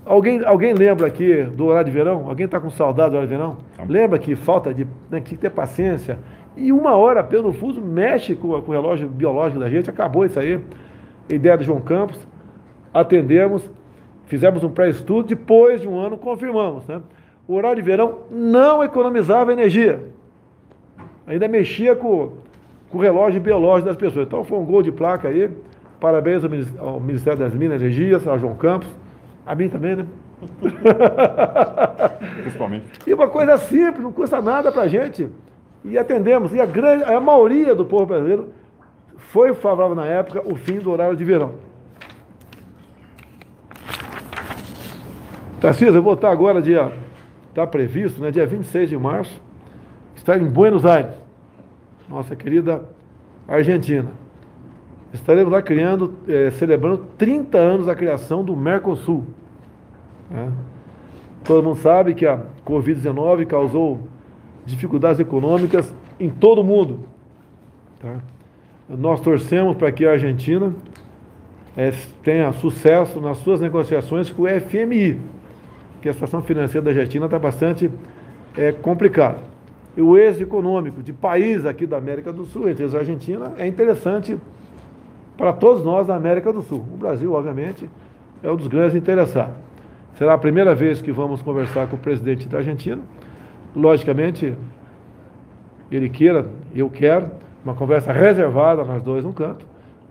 [0.05, 2.29] Alguém, alguém lembra aqui do horário de verão?
[2.29, 3.59] Alguém está com saudade do horário de verão?
[3.87, 4.87] Lembra que falta de.
[5.11, 6.19] Né, que ter paciência.
[6.57, 9.91] E uma hora pelo fuso mexe com, com, o relógio biológico da gente.
[9.91, 10.61] Acabou isso aí.
[11.29, 12.19] Ideia do João Campos.
[12.93, 13.69] Atendemos,
[14.27, 15.29] fizemos um pré-estudo.
[15.29, 16.87] Depois de um ano, confirmamos.
[16.87, 17.03] Né?
[17.47, 20.01] O horário de verão não economizava energia.
[21.27, 22.33] Ainda mexia com,
[22.89, 24.27] com o relógio biológico das pessoas.
[24.27, 25.51] Então foi um gol de placa aí.
[26.01, 26.43] Parabéns
[26.79, 28.89] ao Ministério das Minas e Energias, ao João Campos
[29.49, 30.07] a mim também, né?
[32.43, 32.85] Principalmente.
[33.07, 35.31] E uma coisa simples, não custa nada para a gente.
[35.83, 36.53] E atendemos.
[36.53, 38.51] E a, grande, a maioria do povo brasileiro
[39.17, 41.55] foi favorável na época o fim do horário de verão.
[45.59, 46.93] Tarcísio, eu vou estar agora, dia.
[47.49, 49.41] Está previsto, né, dia 26 de março,
[50.15, 51.15] estar em Buenos Aires,
[52.07, 52.85] nossa querida
[53.49, 54.11] Argentina.
[55.13, 59.27] Estaremos lá criando, eh, celebrando 30 anos da criação do Mercosul.
[60.31, 60.53] Né?
[61.45, 64.09] Todo mundo sabe que a Covid-19 causou
[64.67, 67.01] dificuldades econômicas em todo o mundo.
[68.01, 68.17] Tá?
[68.89, 70.75] Nós torcemos para que a Argentina
[71.77, 75.21] é, tenha sucesso nas suas negociações com o FMI,
[76.01, 77.91] que a situação financeira da Argentina está bastante
[78.57, 79.39] é, complicada.
[79.97, 83.67] E o êxito econômico de país aqui da América do Sul, entre a Argentina, é
[83.67, 84.39] interessante
[85.37, 86.85] para todos nós da América do Sul.
[86.93, 87.89] O Brasil, obviamente,
[88.43, 89.68] é um dos grandes interessados.
[90.19, 93.01] Será a primeira vez que vamos conversar com o presidente da Argentina.
[93.75, 94.53] Logicamente,
[95.93, 97.31] ele queira, eu quero,
[97.65, 99.65] uma conversa reservada, nós dois no canto,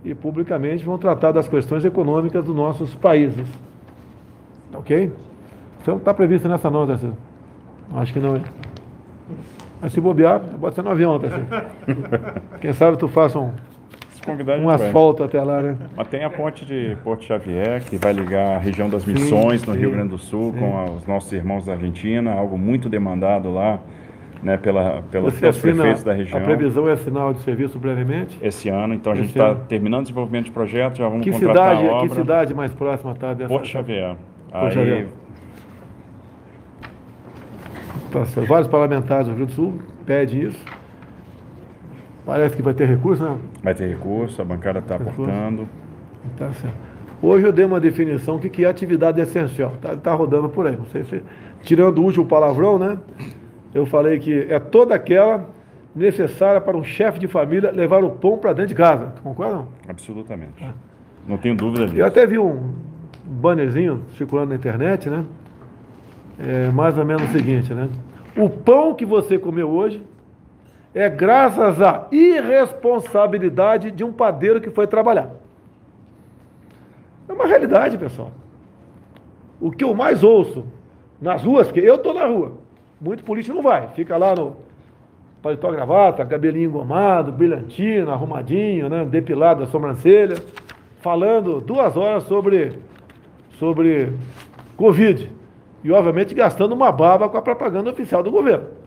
[0.06, 3.46] e publicamente vão tratar das questões econômicas dos nossos países.
[4.74, 5.12] Ok?
[5.82, 7.12] Então está previsto nessa nota, assim.
[7.94, 8.42] Acho que não é.
[9.82, 11.28] Mas se bobear, pode ser no avião, tá?
[11.28, 11.46] Assim.
[12.62, 13.52] Quem sabe tu faça um,
[14.62, 15.78] um asfalto até lá, né?
[15.96, 19.68] Mas tem a ponte de Porto Xavier, que vai ligar a região das Missões, sim,
[19.68, 20.60] no sim, Rio Grande do Sul, sim.
[20.60, 23.80] com os nossos irmãos da Argentina, algo muito demandado lá,
[24.42, 26.40] né, pela, pelos, pelos prefeitos da região.
[26.40, 28.38] A previsão é sinal de serviço brevemente?
[28.42, 31.76] Esse ano, então a gente está terminando o desenvolvimento de projeto, já vamos que contratar
[31.76, 32.10] cidade, a obra.
[32.10, 33.50] Que cidade mais próxima está dessa?
[33.50, 34.16] Porto Xavier.
[34.52, 35.08] Porto Aí, Xavier.
[38.12, 40.77] Tá Vários parlamentares do Rio do Sul pedem isso.
[42.28, 43.38] Parece que vai ter recurso, né?
[43.64, 45.66] Vai ter recurso, a bancada está aportando.
[46.38, 46.76] Tá certo.
[47.22, 49.72] Hoje eu dei uma definição do que é atividade essencial.
[49.76, 50.76] Está tá rodando por aí.
[50.76, 51.24] Não sei se,
[51.64, 52.98] tirando o último palavrão, né?
[53.74, 55.50] Eu falei que é toda aquela
[55.96, 59.14] necessária para um chefe de família levar o pão para dentro de casa.
[59.24, 59.66] Concorda?
[59.88, 60.62] Absolutamente.
[60.62, 60.74] Ah.
[61.26, 61.98] Não tenho dúvida disso.
[61.98, 62.74] Eu até vi um
[63.24, 65.24] bannerzinho circulando na internet, né?
[66.38, 67.88] É mais ou menos o seguinte, né?
[68.36, 70.04] O pão que você comeu hoje
[70.98, 75.30] é graças à irresponsabilidade de um padeiro que foi trabalhar.
[77.30, 78.32] É uma realidade, pessoal.
[79.62, 80.66] O que eu mais ouço
[81.22, 82.54] nas ruas, porque eu estou na rua,
[83.00, 84.58] muito político não vai, fica lá no
[85.40, 90.42] paletó gravata, cabelinho engomado, brilhantina, arrumadinho, né, depilado a sobrancelha,
[91.00, 92.80] falando duas horas sobre,
[93.60, 94.14] sobre
[94.76, 95.32] Covid.
[95.84, 98.87] E, obviamente, gastando uma baba com a propaganda oficial do governo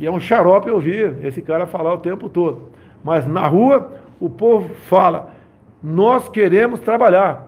[0.00, 2.70] que é um xarope ouvir esse cara falar o tempo todo.
[3.04, 5.34] Mas na rua, o povo fala:
[5.82, 7.46] nós queremos trabalhar.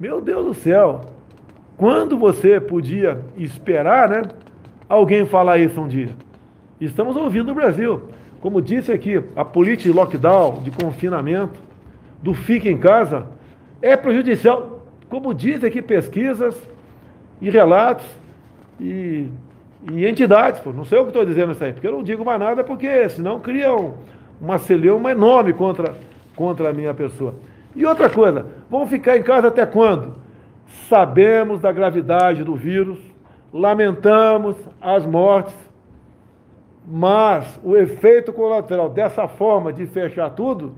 [0.00, 1.02] Meu Deus do céu,
[1.76, 4.22] quando você podia esperar, né,
[4.88, 6.08] alguém falar isso um dia?
[6.80, 8.08] Estamos ouvindo no Brasil.
[8.40, 11.60] Como disse aqui, a política de lockdown, de confinamento,
[12.22, 13.26] do fique em casa,
[13.82, 14.86] é prejudicial.
[15.10, 16.56] Como dizem aqui pesquisas
[17.42, 18.06] e relatos,
[18.80, 19.28] e
[19.92, 22.24] e entidades, pô, não sei o que estou dizendo isso aí, porque eu não digo
[22.24, 23.94] mais nada, porque senão cria um,
[24.40, 25.94] uma celeuma enorme contra,
[26.34, 27.34] contra a minha pessoa.
[27.76, 30.14] E outra coisa, vamos ficar em casa até quando?
[30.88, 32.98] Sabemos da gravidade do vírus,
[33.52, 35.54] lamentamos as mortes,
[36.86, 40.74] mas o efeito colateral dessa forma de fechar tudo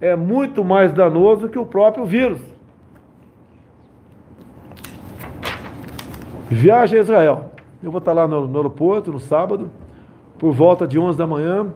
[0.00, 2.40] é muito mais danoso que o próprio vírus.
[6.48, 7.49] Viagem a Israel.
[7.82, 9.70] Eu vou estar lá no, no aeroporto no sábado,
[10.38, 11.72] por volta de 11 da manhã,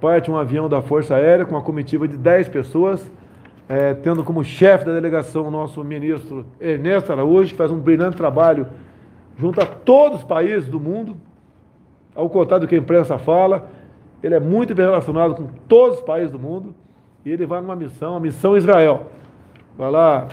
[0.00, 3.08] parte um avião da Força Aérea com uma comitiva de 10 pessoas,
[3.68, 8.16] é, tendo como chefe da delegação o nosso ministro Ernesto Araújo, que faz um brilhante
[8.16, 8.66] trabalho
[9.38, 11.16] junto a todos os países do mundo,
[12.16, 13.68] ao contrário do que a imprensa fala,
[14.24, 16.74] ele é muito bem relacionado com todos os países do mundo,
[17.24, 19.12] e ele vai numa missão, a missão Israel.
[19.78, 20.28] Vai lá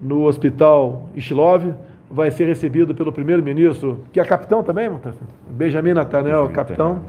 [0.00, 1.74] no hospital Ishilov,
[2.10, 4.90] vai ser recebido pelo primeiro-ministro, que é capitão também,
[5.48, 7.02] Benjamin Netanyahu, capitão,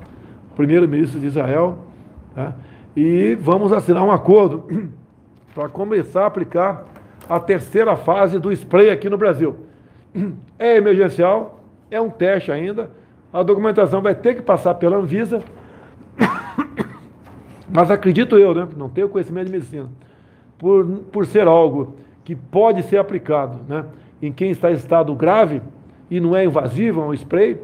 [0.56, 1.80] primeiro-ministro de Israel.
[2.36, 2.54] Tá?
[2.96, 4.66] E vamos assinar um acordo
[5.56, 6.86] para começar a aplicar
[7.30, 9.56] a terceira fase do spray aqui no Brasil.
[10.62, 12.92] É emergencial, é um teste ainda,
[13.32, 15.42] a documentação vai ter que passar pela Anvisa,
[17.72, 19.88] mas acredito eu, né, não tenho conhecimento de medicina,
[20.58, 23.86] por, por ser algo que pode ser aplicado, né,
[24.22, 25.62] em quem está em estado grave
[26.10, 27.60] e não é invasivo, é um spray,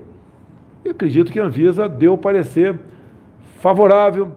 [0.83, 2.79] eu acredito que a Anvisa deu parecer
[3.59, 4.33] favorável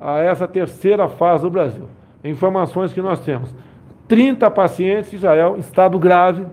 [0.00, 1.86] a essa terceira fase do Brasil.
[2.24, 3.54] Informações que nós temos.
[4.08, 6.46] 30 pacientes em Israel estado grave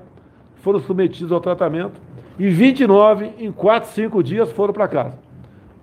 [0.57, 1.99] foram submetidos ao tratamento
[2.37, 5.13] e 29 em 4, 5 dias foram para casa.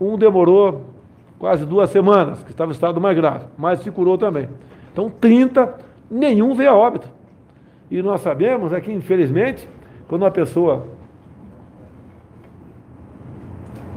[0.00, 0.94] Um demorou
[1.38, 4.48] quase duas semanas, que estava em estado mais grave, mas se curou também.
[4.92, 5.74] Então, 30,
[6.10, 7.08] nenhum veio a óbito.
[7.90, 9.68] E nós sabemos é que, infelizmente,
[10.08, 10.86] quando uma pessoa.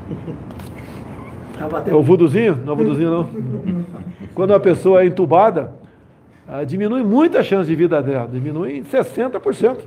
[1.87, 2.55] É o vuduzinho?
[2.55, 3.29] Não é o vuduzinho, não.
[4.35, 5.73] Quando uma pessoa é entubada,
[6.47, 9.79] ah, diminui muito a chance de vida dela, diminui em 60%.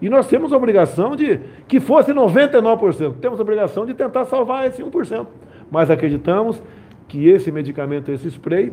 [0.00, 3.16] E nós temos a obrigação de que fosse 99%.
[3.20, 5.26] Temos a obrigação de tentar salvar esse 1%.
[5.70, 6.62] Mas acreditamos
[7.06, 8.72] que esse medicamento, esse spray,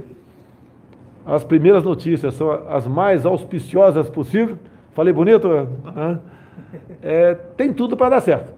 [1.25, 4.57] as primeiras notícias são as mais auspiciosas possível.
[4.93, 5.47] Falei bonito?
[5.47, 6.19] Hã?
[7.01, 8.53] É, tem tudo para dar certo.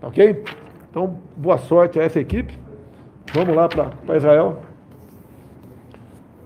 [0.00, 0.44] Tá ok?
[0.90, 2.56] Então, boa sorte a essa equipe.
[3.32, 4.62] Vamos lá para Israel.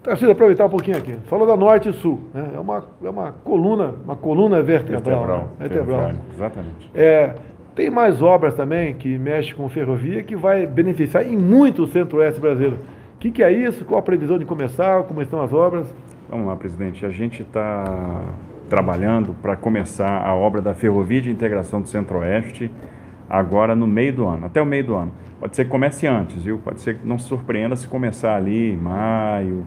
[0.03, 1.17] Preciso aproveitar um pouquinho aqui.
[1.27, 2.21] Falou da Norte e Sul.
[2.33, 2.53] Né?
[2.55, 5.03] É, uma, é uma coluna, uma coluna vertebral.
[5.03, 5.39] Vertebral.
[5.39, 5.69] Né?
[5.69, 6.13] vertebral.
[6.35, 6.91] Exatamente.
[6.95, 7.35] É,
[7.75, 12.41] tem mais obras também que mexem com ferrovia que vai beneficiar em muito o centro-oeste
[12.41, 12.79] brasileiro.
[13.19, 13.85] O que, que, é isso?
[13.85, 15.03] Qual a previsão de começar?
[15.03, 15.93] Como estão as obras?
[16.29, 17.05] Vamos lá, presidente.
[17.05, 18.23] A gente está
[18.71, 22.71] trabalhando para começar a obra da Ferrovia de Integração do Centro-Oeste
[23.29, 25.11] agora no meio do ano, até o meio do ano.
[25.41, 26.59] Pode ser que comece antes, viu?
[26.59, 29.67] Pode ser que não se surpreenda se começar ali em maio,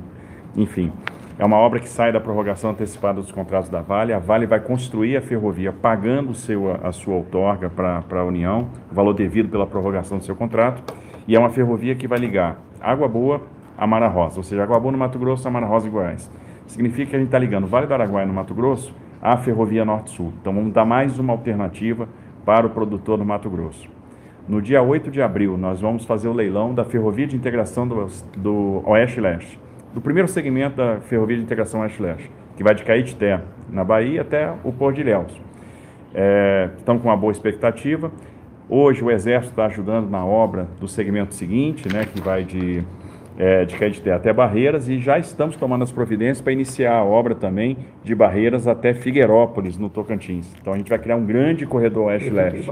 [0.55, 0.89] enfim.
[1.37, 4.13] É uma obra que sai da prorrogação antecipada dos contratos da Vale.
[4.13, 8.95] A Vale vai construir a ferrovia pagando seu, a sua outorga para a União, o
[8.95, 10.81] valor devido pela prorrogação do seu contrato.
[11.27, 13.41] E é uma ferrovia que vai ligar Água Boa
[13.77, 16.29] a Mara Rosa, ou seja, Água Boa no Mato Grosso a Mara Rosa em Goiás.
[16.67, 20.33] Significa que a gente está ligando Vale do Araguaia no Mato Grosso à ferrovia Norte-Sul.
[20.41, 22.07] Então vamos dar mais uma alternativa
[22.45, 23.89] para o produtor do Mato Grosso.
[24.47, 28.07] No dia 8 de abril, nós vamos fazer o leilão da Ferrovia de Integração do,
[28.35, 29.59] do Oeste-Leste,
[29.93, 34.53] do primeiro segmento da Ferrovia de Integração Oeste-Leste, que vai de Caetité, na Bahia, até
[34.63, 35.39] o Porto de Ilhéus.
[36.13, 38.11] É, estamos com uma boa expectativa.
[38.73, 42.81] Hoje o Exército está ajudando na obra do segmento seguinte, né, que vai de
[43.37, 47.35] é, de Caetité até Barreiras e já estamos tomando as providências para iniciar a obra
[47.35, 50.53] também de Barreiras até Figueirópolis, no Tocantins.
[50.61, 52.71] Então a gente vai criar um grande corredor oeste-leste.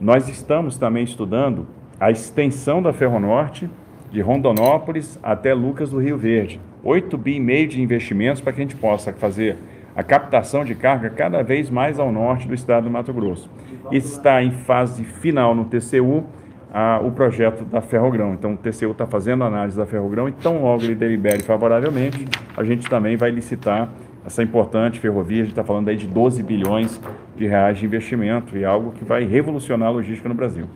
[0.00, 1.68] Nós estamos também estudando
[2.00, 3.70] a extensão da Ferronorte
[4.10, 6.60] de Rondonópolis até Lucas do Rio Verde.
[6.82, 9.58] 8 bi e meio de investimentos para que a gente possa fazer
[9.96, 13.48] a captação de carga cada vez mais ao norte do estado do Mato Grosso.
[13.92, 16.24] Está em fase final no TCU
[16.72, 18.34] a, o projeto da Ferrogrão.
[18.34, 22.26] Então, o TCU está fazendo análise da Ferrogrão e tão logo ele delibere favoravelmente,
[22.56, 23.88] a gente também vai licitar
[24.26, 25.42] essa importante ferrovia.
[25.42, 27.00] A gente está falando aí de 12 bilhões
[27.36, 30.66] de reais de investimento e algo que vai revolucionar a logística no Brasil.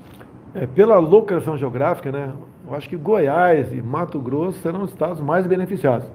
[0.54, 2.33] É, pela localização geográfica, né,
[2.66, 6.07] eu acho que Goiás e Mato Grosso serão os estados mais beneficiados.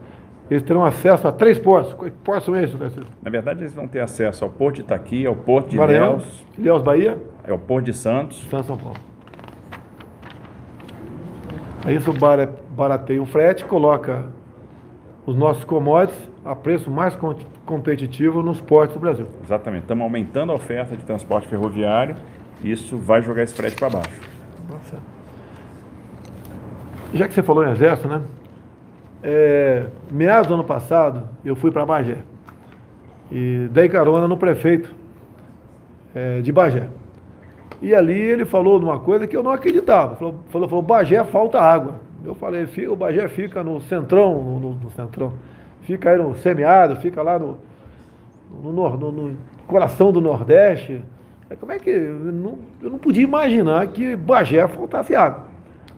[0.50, 1.94] Eles terão acesso a três portos.
[1.94, 2.76] Que portos são esses,
[3.22, 6.46] Na verdade, eles vão ter acesso ao Porto de Itaqui, ao Porto de Maranhão, Ilhéus,
[6.58, 7.18] Ilhéus, Bahia,
[7.50, 8.98] ao Porto de Santos, Santos, São Paulo.
[11.86, 12.14] Aí isso
[12.70, 14.26] barateia o frete, coloca
[15.26, 17.18] os nossos commodities a preço mais
[17.66, 19.28] competitivo nos portos do Brasil.
[19.44, 19.84] Exatamente.
[19.84, 22.16] Estamos aumentando a oferta de transporte ferroviário
[22.62, 24.22] e isso vai jogar esse frete para baixo.
[24.70, 24.98] Nossa.
[27.14, 28.22] Já que você falou em exército, né?
[29.24, 32.18] É, meados do ano passado, eu fui para Bagé
[33.32, 34.94] e dei carona no prefeito
[36.14, 36.88] é, de Bagé.
[37.82, 40.16] E ali ele falou de uma coisa que eu não acreditava.
[40.16, 41.96] Falou, falou, falou Bagé falta água.
[42.24, 45.34] Eu falei, o Bagé fica no centrão, no, no centrão,
[45.82, 47.58] fica aí no semiárido, fica lá no,
[48.50, 51.04] no, no, no, coração do Nordeste.
[51.60, 51.90] Como é que.
[51.90, 55.46] Eu não, eu não podia imaginar que Bagé faltasse água.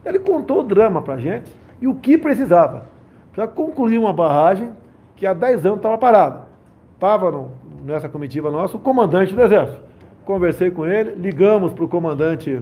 [0.04, 2.95] Ele contou o drama para gente e o que precisava.
[3.36, 4.70] Já concluir uma barragem
[5.14, 6.46] que há 10 anos estava parada.
[6.94, 7.48] Estava
[7.84, 9.86] nessa comitiva nossa o comandante do Exército
[10.26, 12.60] conversei com ele, ligamos para o comandante,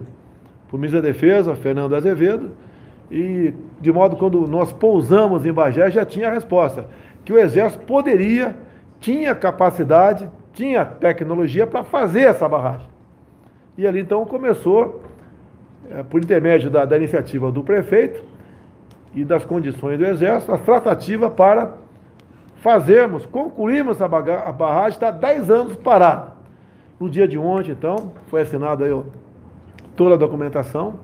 [0.68, 2.52] para o ministro da Defesa, Fernando Azevedo,
[3.10, 6.86] e de modo quando nós pousamos em Bagé já tinha a resposta,
[7.24, 8.54] que o Exército poderia,
[9.00, 12.86] tinha capacidade, tinha tecnologia para fazer essa barragem.
[13.78, 15.02] E ali então começou,
[15.90, 18.22] é, por intermédio da, da iniciativa do prefeito
[19.14, 21.74] e das condições do Exército, a tratativa para
[22.56, 26.32] fazermos, concluirmos a barragem, está 10 anos parada.
[26.98, 28.84] No dia de ontem, então, foi assinada
[29.94, 30.94] toda a documentação.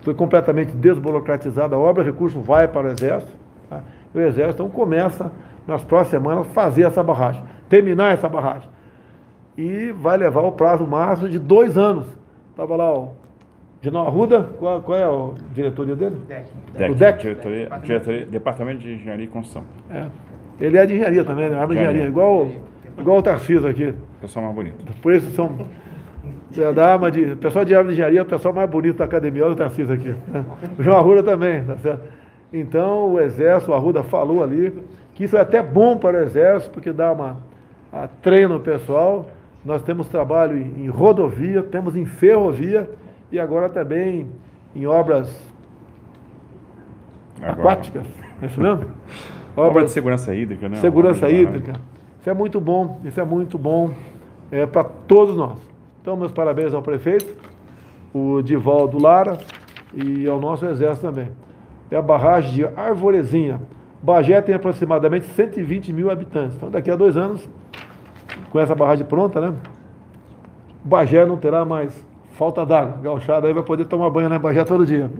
[0.00, 3.32] Foi completamente desburocratizada a obra, o recurso vai para o Exército.
[3.68, 3.82] Tá?
[4.14, 5.30] O Exército então, começa,
[5.66, 8.68] nas próximas semanas, fazer essa barragem, terminar essa barragem.
[9.56, 12.06] E vai levar o prazo máximo de dois anos.
[12.50, 13.12] Estava lá o
[13.80, 16.16] General Arruda, qual, qual, é a diretoria dele?
[16.26, 16.90] DEC.
[16.90, 17.18] O DEC.
[17.20, 19.64] Diretoria, diretoria, Departamento de Engenharia e Construção.
[19.90, 20.06] É.
[20.60, 21.62] Ele é de engenharia também, né?
[21.62, 22.48] Abre engenharia, igual,
[22.98, 23.94] igual o Tarcísio aqui.
[24.20, 24.84] Pessoal mais bonito.
[25.00, 25.66] Por isso são.
[26.56, 27.36] É da arma de.
[27.36, 29.44] pessoal de arma de engenharia é o pessoal mais bonito da academia.
[29.44, 30.14] Olha o Tarcísio aqui.
[30.76, 32.02] O João Arruda também, tá certo?
[32.52, 34.72] Então, o Exército, o Arruda falou ali,
[35.14, 37.36] que isso é até bom para o Exército, porque dá uma
[37.92, 39.30] a treino pessoal.
[39.64, 42.88] Nós temos trabalho em rodovia, temos em ferrovia
[43.30, 44.28] e agora também
[44.74, 45.28] em obras
[47.40, 47.52] agora.
[47.52, 48.06] aquáticas.
[48.42, 48.86] É isso mesmo?
[49.56, 50.76] Obra de segurança hídrica, né?
[50.76, 51.72] Segurança hídrica.
[52.20, 53.92] Isso é muito bom, isso é muito bom
[54.50, 55.58] é, para todos nós.
[56.00, 57.36] Então, meus parabéns ao prefeito,
[58.14, 59.38] o Divaldo Lara
[59.92, 61.30] e ao nosso exército também.
[61.90, 63.60] É a barragem de Arvorezinha.
[64.02, 66.56] Bagé tem aproximadamente 120 mil habitantes.
[66.56, 67.48] Então, daqui a dois anos,
[68.50, 69.54] com essa barragem pronta, né?
[70.84, 71.92] Bagé não terá mais
[72.38, 72.98] falta d'água.
[73.02, 75.10] Gauchada aí vai poder tomar banho na Bagé todo dia.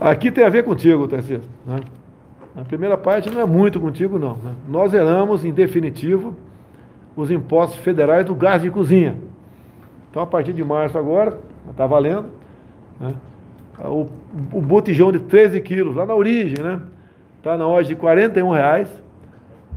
[0.00, 1.42] Aqui tem a ver contigo, Tarcísio.
[1.66, 1.80] Né?
[2.56, 4.36] A primeira parte não é muito contigo, não.
[4.36, 4.54] Né?
[4.68, 6.36] Nós zeramos, em definitivo,
[7.16, 9.16] os impostos federais do gás de cozinha.
[10.08, 11.38] Então, a partir de março agora,
[11.68, 12.26] está valendo,
[12.98, 13.14] né?
[13.84, 14.06] o,
[14.52, 16.80] o botijão de 13 quilos, lá na origem, né?
[17.38, 18.88] Está na hora de 41 reais.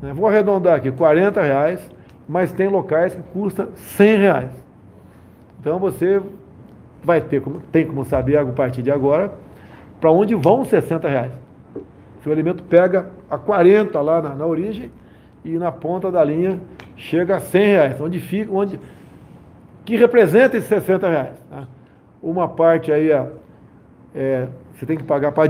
[0.02, 0.14] Né?
[0.14, 1.80] Vou arredondar aqui, 40 reais,
[2.28, 4.52] mas tem locais que custa 100 reais.
[5.60, 6.22] Então, você
[7.04, 9.34] vai ter, como, tem como saber a partir de agora,
[10.00, 11.32] para onde vão os 60 reais.
[12.22, 14.92] Se o alimento pega a 40 lá na, na, origem
[15.44, 16.60] e na ponta da linha
[16.96, 18.02] chega a 100 reais.
[18.02, 18.80] Onde fica, onde,
[19.84, 21.46] que representa esses 60 reais.
[21.50, 21.68] Tá?
[22.22, 23.28] Uma parte aí é,
[24.16, 25.44] é você tem que pagar para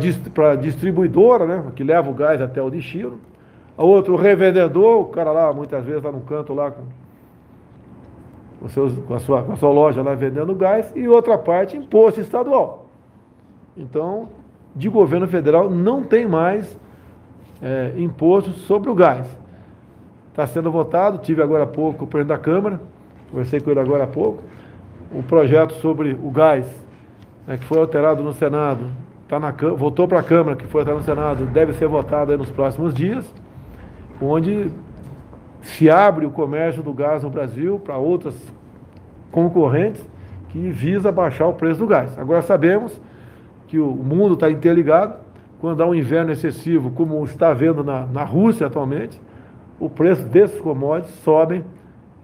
[0.52, 3.20] a distribuidora, né, que leva o gás até o destino.
[3.78, 6.84] A outra, o revendedor, o cara lá muitas vezes está no canto lá com,
[8.60, 10.92] com, seus, com, a sua, com a sua loja lá vendendo gás.
[10.96, 12.86] E outra parte, imposto estadual.
[13.76, 14.30] Então,
[14.76, 16.78] de governo federal não tem mais
[17.62, 19.26] é, imposto sobre o gás.
[20.30, 22.82] Está sendo votado, tive agora há pouco o presidente da Câmara,
[23.30, 24.44] conversei com ele agora há pouco,
[25.12, 26.66] o projeto sobre o gás,
[27.46, 28.90] né, que foi alterado no Senado,
[29.28, 32.50] tá na, voltou para a Câmara, que foi alterado no Senado, deve ser votado nos
[32.50, 33.32] próximos dias,
[34.24, 34.72] onde
[35.62, 38.36] se abre o comércio do gás no Brasil para outras
[39.32, 40.06] concorrentes
[40.50, 42.18] que visa baixar o preço do gás.
[42.18, 43.00] Agora sabemos
[43.68, 45.16] que o mundo está interligado.
[45.60, 49.20] Quando há um inverno excessivo, como está havendo na, na Rússia atualmente,
[49.80, 51.64] o preço desses commodities sobem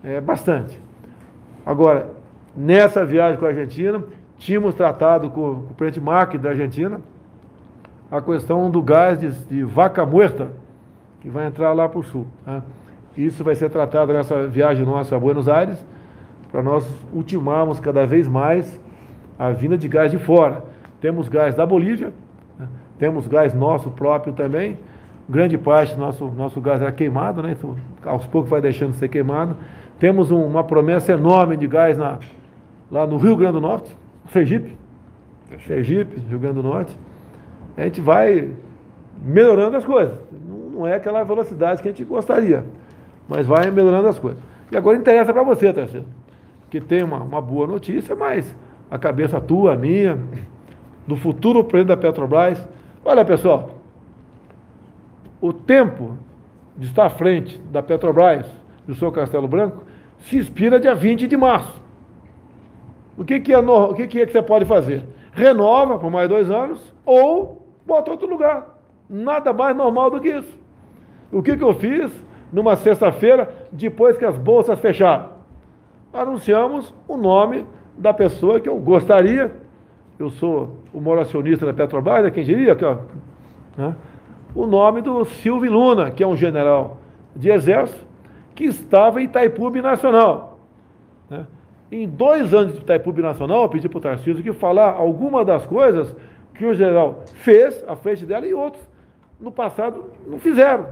[0.04, 0.80] é, bastante.
[1.66, 2.10] Agora,
[2.56, 4.04] nessa viagem com a Argentina,
[4.38, 7.02] tínhamos tratado com, o presidente Macri da Argentina
[8.12, 10.50] a questão do gás de, de vaca muerta,
[11.22, 12.28] que vai entrar lá para o sul.
[12.46, 12.62] Né?
[13.18, 15.78] Isso vai ser tratado nessa viagem nossa a Buenos Aires,
[16.52, 18.80] para nós ultimarmos cada vez mais
[19.38, 20.64] a vinda de gás de fora.
[21.00, 22.14] Temos gás da Bolívia,
[22.58, 22.68] né?
[22.98, 24.78] temos gás nosso próprio também.
[25.28, 27.52] Grande parte do nosso, nosso gás era queimado, né?
[27.52, 29.56] Então, aos poucos vai deixando de ser queimado.
[30.00, 32.18] Temos um, uma promessa enorme de gás na,
[32.90, 33.96] lá no Rio Grande do Norte,
[34.32, 34.76] Sergipe.
[35.68, 36.98] Sergipe, Rio Grande do Norte.
[37.78, 38.50] A gente vai
[39.22, 40.18] melhorando as coisas.
[40.80, 42.66] Não, é aquela velocidade que a gente gostaria,
[43.28, 44.42] mas vai melhorando as coisas.
[44.72, 46.06] E agora interessa para você, terceiro,
[46.70, 48.56] que tem uma, uma boa notícia, mas
[48.90, 50.18] a cabeça tua, a minha,
[51.06, 52.66] do futuro presidente da Petrobras.
[53.04, 53.72] Olha, pessoal,
[55.42, 56.18] o tempo
[56.78, 58.46] de estar à frente da Petrobras,
[58.88, 59.84] do seu Castelo Branco,
[60.20, 61.82] se expira dia 20 de março.
[63.18, 65.04] O que, que, é, o que, que, é que você pode fazer?
[65.34, 68.80] Renova por mais dois anos ou bota outro lugar.
[69.10, 70.59] Nada mais normal do que isso.
[71.32, 72.12] O que, que eu fiz
[72.52, 75.30] numa sexta-feira, depois que as bolsas fecharam?
[76.14, 77.66] Anunciamos o nome
[77.98, 79.52] da pessoa que eu gostaria
[80.20, 82.98] eu sou o maior acionista da Petrobras, é quem diria aqui, ó,
[83.78, 83.96] né?
[84.54, 86.98] o nome do Silvio Luna, que é um general
[87.34, 88.06] de exército,
[88.54, 90.60] que estava em Itaipu Nacional.
[91.30, 91.48] Né?
[91.90, 95.66] Em dois anos de Itaipu Nacional, eu pedi para o Tarcísio que falar alguma das
[95.66, 96.14] coisas
[96.54, 98.84] que o general fez à frente dela e outros
[99.40, 100.88] no passado não fizeram.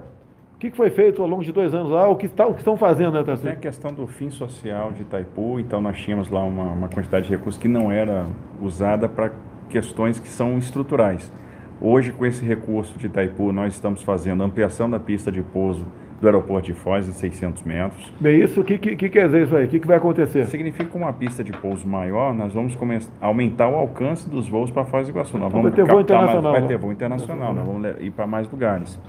[0.57, 2.09] O que foi feito ao longo de dois anos lá?
[2.09, 3.51] O que, está, o que estão fazendo, né, Tarcísio?
[3.51, 7.27] Tem a questão do fim social de Itaipu, então nós tínhamos lá uma, uma quantidade
[7.27, 8.25] de recursos que não era
[8.59, 9.33] usada para
[9.69, 11.31] questões que são estruturais.
[11.79, 15.85] Hoje, com esse recurso de Itaipu, nós estamos fazendo ampliação da pista de pouso
[16.19, 18.11] do aeroporto de Foz em 600 metros.
[18.19, 19.65] Bem, isso, o que, que, que, quer dizer isso aí?
[19.65, 20.47] O que, que vai acontecer?
[20.47, 24.71] Significa que uma pista de pouso maior, nós vamos começar, aumentar o alcance dos voos
[24.71, 25.37] para Foz do Iguaçu.
[25.37, 26.51] Nós vamos vai ter voo internacional.
[26.51, 28.99] Mais, vai ter voo internacional, nós vamos ir para mais lugares.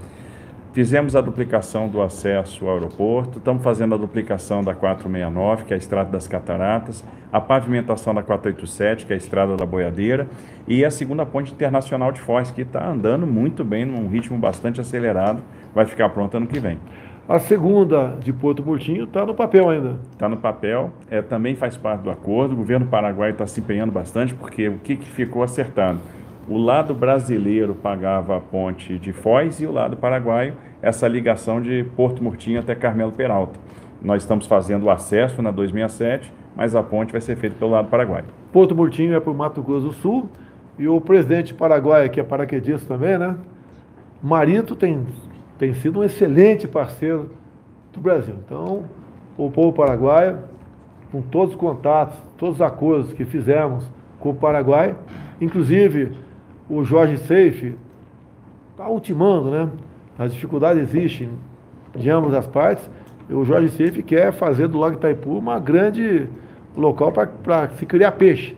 [0.79, 5.75] Fizemos a duplicação do acesso ao aeroporto, estamos fazendo a duplicação da 469, que é
[5.75, 10.29] a Estrada das Cataratas, a pavimentação da 487, que é a Estrada da Boiadeira,
[10.69, 14.81] e a segunda ponte internacional de Foz, que está andando muito bem, num ritmo bastante
[14.81, 15.43] acelerado,
[15.75, 16.79] vai ficar pronta ano que vem.
[17.29, 19.97] A segunda de Porto Murtinho está no papel ainda.
[20.13, 22.55] Está no papel, é, também faz parte do acordo.
[22.55, 25.99] O governo paraguaio está se empenhando bastante, porque o que, que ficou acertado?
[26.49, 31.85] O lado brasileiro pagava a ponte de Foz e o lado paraguaio essa ligação de
[31.95, 33.61] Porto Murtinho até Carmelo Peralta.
[34.01, 37.89] Nós estamos fazendo o acesso na 267, mas a ponte vai ser feita pelo lado
[37.89, 38.25] paraguaio.
[38.51, 40.31] Porto Murtinho é para o Mato Grosso do Sul
[40.79, 43.37] e o presidente paraguaio, que é paraquedista também, né?
[44.23, 45.05] Marito tem
[45.59, 47.31] tem sido um excelente parceiro
[47.93, 48.37] do Brasil.
[48.47, 48.85] Então,
[49.37, 50.39] o povo paraguaio,
[51.11, 53.85] com todos os contatos, todos os acordos que fizemos
[54.21, 54.97] com o Paraguai,
[55.41, 56.13] inclusive
[56.69, 57.77] o Jorge Seife
[58.71, 59.69] está ultimando, né?
[60.19, 61.31] As dificuldades existem
[61.97, 62.89] de ambas as partes.
[63.31, 66.29] O Jorge Seife quer fazer do Lago Itaipu uma grande
[66.77, 68.57] local para se criar peixe.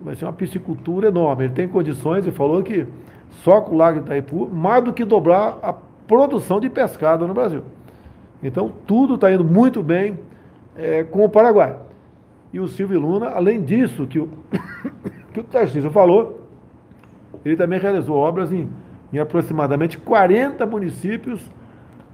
[0.00, 1.44] Vai ser uma piscicultura enorme.
[1.44, 2.86] Ele tem condições e falou que
[3.42, 7.62] só com o Lago Itaipu, mais do que dobrar a produção de pescado no Brasil.
[8.42, 10.18] Então, tudo está indo muito bem
[10.76, 11.76] é, com o Paraguai.
[12.52, 14.28] E o Silvio Luna, além disso que o,
[15.32, 16.45] que o Tarcísio falou,
[17.46, 18.68] ele também realizou obras em,
[19.12, 21.40] em aproximadamente 40 municípios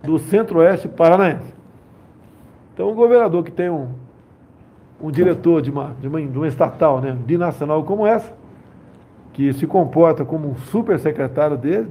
[0.02, 1.54] do centro-oeste paranaense.
[2.74, 3.88] Então, o governador que tem um,
[5.00, 8.32] um diretor de uma, de uma, de uma estatal né, binacional como essa,
[9.32, 11.88] que se comporta como um super secretário dele,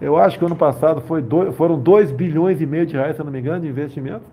[0.00, 3.22] eu acho que ano passado foi dois, foram 2 bilhões e meio de reais, se
[3.22, 4.24] não me engano, de investimento.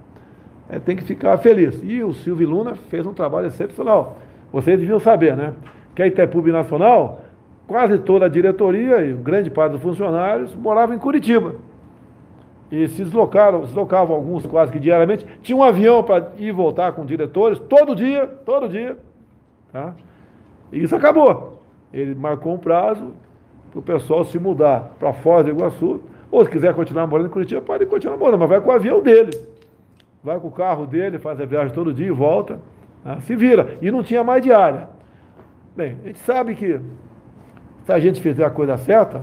[0.69, 1.79] É, tem que ficar feliz.
[1.83, 4.17] E o Silvio Luna fez um trabalho excepcional.
[4.51, 5.53] Vocês deviam saber, né?
[5.95, 7.22] Que a Itaipu Binacional,
[7.67, 11.55] quase toda a diretoria e grande parte dos funcionários moravam em Curitiba
[12.73, 15.23] e se deslocaram, deslocavam alguns quase que diariamente.
[15.43, 18.97] Tinha um avião para ir e voltar com diretores, todo dia, todo dia.
[19.71, 19.93] Tá?
[20.71, 21.61] E isso acabou.
[21.93, 23.13] Ele marcou um prazo
[23.69, 26.01] para o pessoal se mudar para Foz do Iguaçu.
[26.31, 29.03] Ou se quiser continuar morando em Curitiba, pode continuar morando, mas vai com o avião
[29.03, 29.39] dele.
[30.23, 32.59] Vai com o carro dele, faz a viagem todo dia e volta.
[33.03, 33.21] Tá?
[33.21, 33.77] Se vira.
[33.83, 34.89] E não tinha mais diária.
[35.75, 36.79] Bem, a gente sabe que
[37.85, 39.21] se a gente fizer a coisa certa,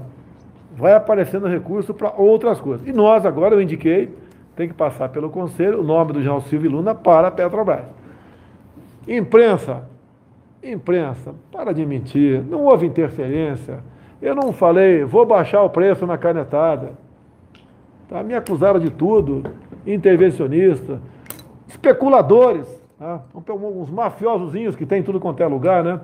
[0.77, 2.87] vai aparecendo recurso para outras coisas.
[2.87, 4.15] E nós, agora, eu indiquei,
[4.55, 7.85] tem que passar pelo Conselho, o nome do General Silvio Luna para a Petrobras.
[9.09, 9.89] Imprensa,
[10.63, 13.79] imprensa, para de mentir, não houve interferência.
[14.21, 16.93] Eu não falei, vou baixar o preço na canetada.
[18.09, 18.23] Tá?
[18.23, 19.43] Me acusaram de tudo,
[19.87, 21.01] intervencionista,
[21.67, 22.67] especuladores,
[22.99, 23.23] tá?
[23.35, 26.01] uns mafiosozinhos que tem tudo quanto é lugar, né?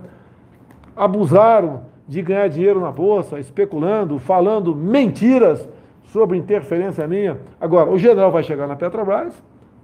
[0.96, 5.68] Abusaram de ganhar dinheiro na bolsa, especulando, falando mentiras
[6.04, 7.38] sobre interferência minha.
[7.60, 9.32] Agora, o general vai chegar na Petrobras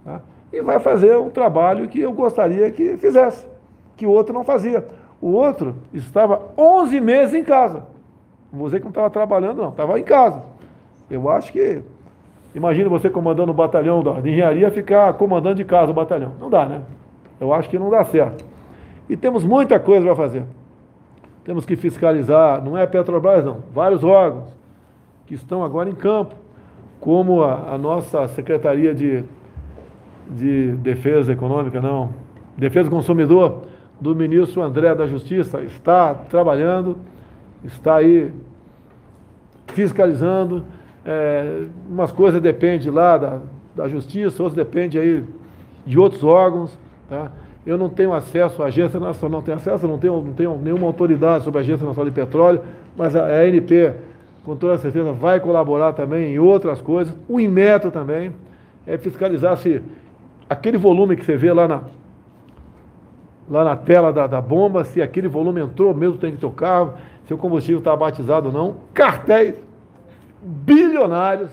[0.05, 0.21] tá?
[0.53, 3.45] e vai fazer um trabalho que eu gostaria que fizesse,
[3.97, 4.87] que o outro não fazia.
[5.21, 7.87] O outro estava 11 meses em casa.
[8.53, 10.43] Não vou dizer que não estava trabalhando, não, estava em casa.
[11.11, 11.83] Eu acho que.
[12.55, 16.35] Imagina você comandando o batalhão de engenharia ficar comandando de casa o batalhão.
[16.39, 16.83] Não dá, né?
[17.41, 18.45] Eu acho que não dá certo.
[19.09, 20.45] E temos muita coisa para fazer
[21.45, 24.45] temos que fiscalizar, não é a Petrobras, não, vários órgãos
[25.27, 26.35] que estão agora em campo,
[27.01, 29.25] como a, a nossa Secretaria de,
[30.31, 32.11] de Defesa Econômica, não,
[32.57, 33.63] Defesa do Consumidor,
[34.01, 36.99] do ministro André da Justiça, está trabalhando,
[37.65, 38.33] está aí
[39.69, 40.65] fiscalizando,
[41.05, 43.41] é, umas coisas dependem lá da,
[43.75, 45.25] da Justiça, outras dependem aí
[45.85, 46.79] de outros órgãos,
[47.09, 47.33] tá?
[47.65, 50.87] Eu não tenho acesso à Agência Nacional, não tenho acesso, não tenho, não tenho nenhuma
[50.87, 52.63] autoridade sobre a Agência Nacional de Petróleo,
[52.97, 53.95] mas a, a ANP,
[54.45, 57.15] com toda certeza, vai colaborar também em outras coisas.
[57.29, 58.33] O Inmetro também,
[58.87, 59.81] é fiscalizar se
[60.49, 61.83] aquele volume que você vê lá na,
[63.49, 66.95] lá na tela da, da bomba, se aquele volume entrou mesmo dentro do teu carro,
[67.27, 68.77] se o combustível está batizado ou não.
[68.93, 69.55] Cartéis
[70.43, 71.51] bilionários,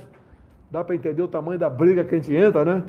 [0.72, 2.84] dá para entender o tamanho da briga que a gente entra, né?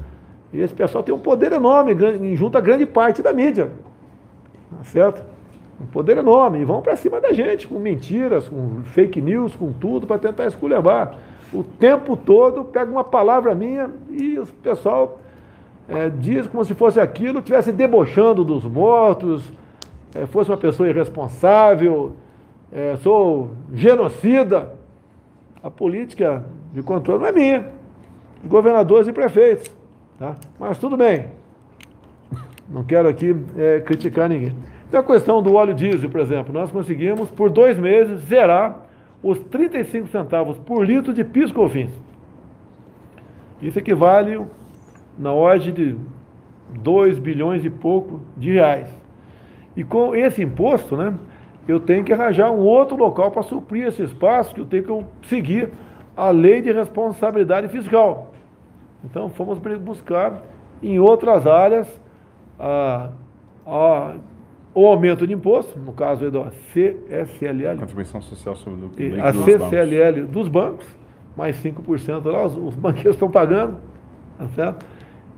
[0.52, 1.94] E esse pessoal tem um poder enorme,
[2.36, 3.70] junta grande parte da mídia.
[4.70, 5.22] Tá certo?
[5.80, 6.60] Um poder enorme.
[6.60, 10.46] E vão para cima da gente, com mentiras, com fake news, com tudo, para tentar
[10.46, 11.18] esculhambar.
[11.52, 15.20] O tempo todo pega uma palavra minha e o pessoal
[15.88, 19.42] é, diz como se fosse aquilo, estivesse debochando dos mortos,
[20.14, 22.12] é, fosse uma pessoa irresponsável,
[22.72, 24.72] é, sou genocida.
[25.62, 27.68] A política de controle não é minha.
[28.44, 29.70] Governadores e prefeitos.
[30.20, 30.36] Tá?
[30.58, 31.28] Mas tudo bem.
[32.68, 34.54] Não quero aqui é, criticar ninguém.
[34.86, 38.82] Então a questão do óleo diesel, por exemplo, nós conseguimos por dois meses zerar
[39.22, 41.90] os 35 centavos por litro de piscofins.
[43.62, 44.44] Isso equivale
[45.18, 45.96] na ordem de
[46.80, 48.94] 2 bilhões e pouco de reais.
[49.74, 51.14] E com esse imposto, né,
[51.66, 55.28] eu tenho que arranjar um outro local para suprir esse espaço, que eu tenho que
[55.28, 55.70] seguir
[56.14, 58.29] a lei de responsabilidade fiscal.
[59.04, 60.42] Então fomos buscar
[60.82, 61.88] em outras áreas
[62.58, 63.10] a,
[63.66, 64.14] a,
[64.74, 67.78] o aumento de imposto, no caso da CSLL.
[67.78, 69.24] Contribuição Social sobre o lucro.
[69.24, 70.86] A CCLL dos bancos,
[71.36, 73.78] mais 5% lá, os, os banqueiros estão pagando,
[74.38, 74.86] tá certo?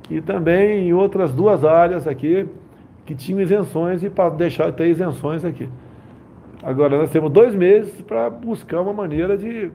[0.09, 2.47] E também em outras duas áreas aqui
[3.05, 5.69] que tinham isenções e para deixar de ter isenções aqui.
[6.61, 9.71] Agora nós temos dois meses para buscar uma maneira de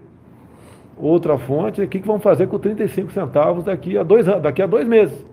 [1.01, 4.87] Outra fonte o que vão fazer com 35 centavos daqui a dois, daqui a dois
[4.87, 5.25] meses.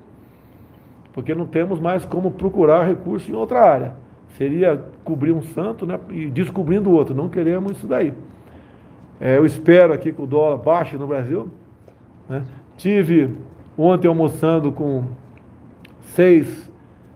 [1.11, 3.93] Porque não temos mais como procurar recurso em outra área.
[4.37, 7.15] Seria cobrir um santo né, e descobrindo outro.
[7.15, 8.13] Não queremos isso daí.
[9.19, 11.49] É, eu espero aqui que o dólar baixe no Brasil.
[12.29, 12.43] Né?
[12.77, 13.33] Tive
[13.77, 15.05] ontem almoçando com
[16.13, 16.69] seis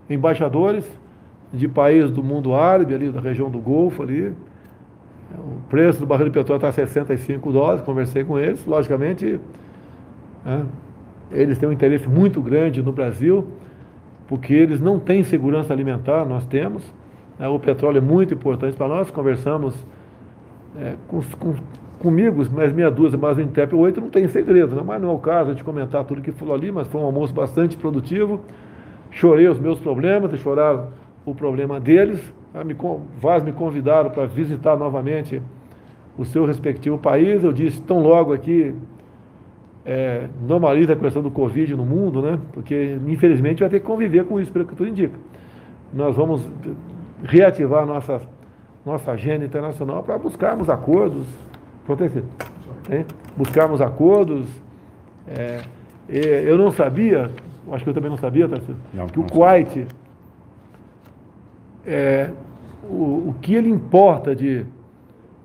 [0.08, 0.84] embaixadores
[1.52, 4.34] de países do mundo árabe, ali da região do Golfo, ali.
[5.38, 9.40] O preço do barril de petróleo está a 65 dólares, conversei com eles, logicamente,
[10.44, 10.66] né,
[11.30, 13.46] eles têm um interesse muito grande no Brasil,
[14.26, 16.82] porque eles não têm segurança alimentar, nós temos.
[17.38, 19.74] Né, o petróleo é muito importante para nós, conversamos
[20.76, 21.54] é, com, com,
[22.00, 25.12] comigo, mais meia dúzia, mas o Intep 8 não tem segredo, né, mas não é
[25.12, 28.40] o caso de comentar tudo que falou ali, mas foi um almoço bastante produtivo.
[29.10, 30.88] Chorei os meus problemas, chorar
[31.24, 32.20] o problema deles,
[32.64, 32.76] me,
[33.20, 35.40] Vaz me convidaram para visitar novamente
[36.18, 37.42] o seu respectivo país.
[37.44, 38.74] Eu disse, tão logo aqui
[39.84, 42.38] é, normaliza a questão do Covid no mundo, né?
[42.52, 45.18] Porque infelizmente vai ter que conviver com isso, pelo que tudo indica.
[45.92, 46.48] Nós vamos
[47.22, 48.20] reativar nossa,
[48.84, 51.26] nossa agenda internacional para buscarmos acordos,
[51.84, 52.24] proteger,
[52.90, 53.06] hein?
[53.36, 54.46] buscarmos acordos.
[55.26, 55.60] É,
[56.08, 57.30] eu não sabia,
[57.70, 58.48] acho que eu também não sabia,
[58.92, 59.86] não, que o Kuwait
[61.86, 62.30] é,
[62.82, 64.64] o, o que ele importa de,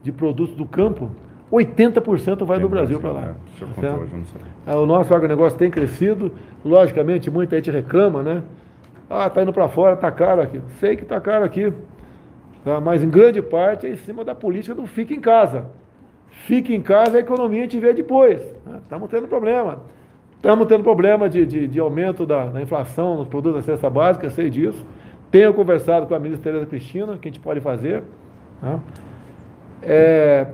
[0.03, 1.11] de produtos do campo,
[1.51, 3.35] 80% vai do Brasil para lá.
[4.67, 6.31] É, é, o nosso agronegócio tem crescido,
[6.63, 8.43] logicamente muita gente reclama, né?
[9.09, 10.61] Ah, está indo para fora, está caro aqui.
[10.79, 11.71] Sei que está caro aqui,
[12.63, 12.81] tá?
[12.81, 15.67] mas em grande parte é em cima da política do fica em casa.
[16.47, 18.41] Fica em casa, a economia gente vê depois.
[18.83, 19.17] Estamos né?
[19.17, 19.83] tendo problema.
[20.35, 24.29] Estamos tendo problema de, de, de aumento da, da, inflação nos produtos da cesta básica,
[24.29, 24.85] sei disso.
[25.35, 28.03] Tenho conversado com a ministra Tereza Cristina, que a gente pode fazer.
[28.63, 28.79] Né?
[29.83, 30.47] É,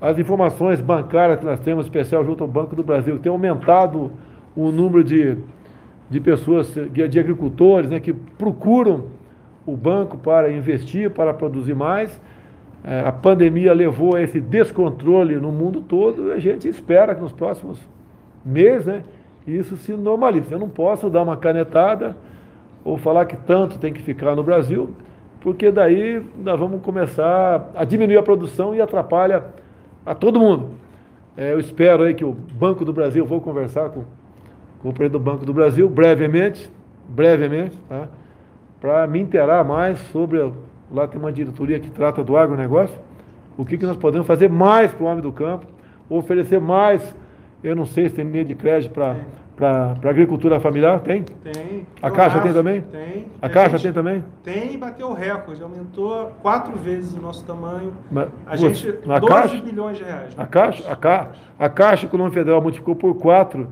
[0.00, 4.12] as informações bancárias que nós temos, especial junto ao Banco do Brasil, tem aumentado
[4.54, 5.36] o número de,
[6.08, 9.06] de pessoas, de, agricultores, né, que procuram
[9.66, 12.20] o banco para investir, para produzir mais.
[12.84, 17.22] É, a pandemia levou a esse descontrole no mundo todo e a gente espera que
[17.22, 17.80] nos próximos
[18.44, 19.02] meses né,
[19.44, 20.52] isso se normalize.
[20.52, 22.16] Eu não posso dar uma canetada
[22.86, 24.94] ou falar que tanto tem que ficar no Brasil,
[25.40, 29.44] porque daí nós vamos começar a diminuir a produção e atrapalha
[30.06, 30.70] a todo mundo.
[31.36, 34.04] É, eu espero aí que o Banco do Brasil, vou conversar com,
[34.80, 36.70] com o presidente do Banco do Brasil brevemente,
[37.08, 38.06] brevemente, tá?
[38.80, 40.38] para me interar mais sobre,
[40.88, 42.96] lá tem uma diretoria que trata do agronegócio,
[43.58, 45.66] o que, que nós podemos fazer mais para o homem do campo,
[46.08, 47.02] oferecer mais,
[47.64, 49.16] eu não sei se tem linha de crédito para
[49.56, 51.00] para a agricultura familiar?
[51.00, 51.22] Tem?
[51.22, 51.86] Tem.
[52.02, 52.82] A Caixa tem também?
[52.82, 53.26] Tem.
[53.40, 54.22] A, a Caixa tem também?
[54.44, 57.94] Tem e bateu o recorde, aumentou quatro vezes o nosso tamanho.
[58.10, 60.34] Mas, a gente, a 12 Caixa, bilhões de reais.
[60.36, 61.28] A Caixa, a, Ca,
[61.58, 63.68] a Caixa Econômica Federal multiplicou por quatro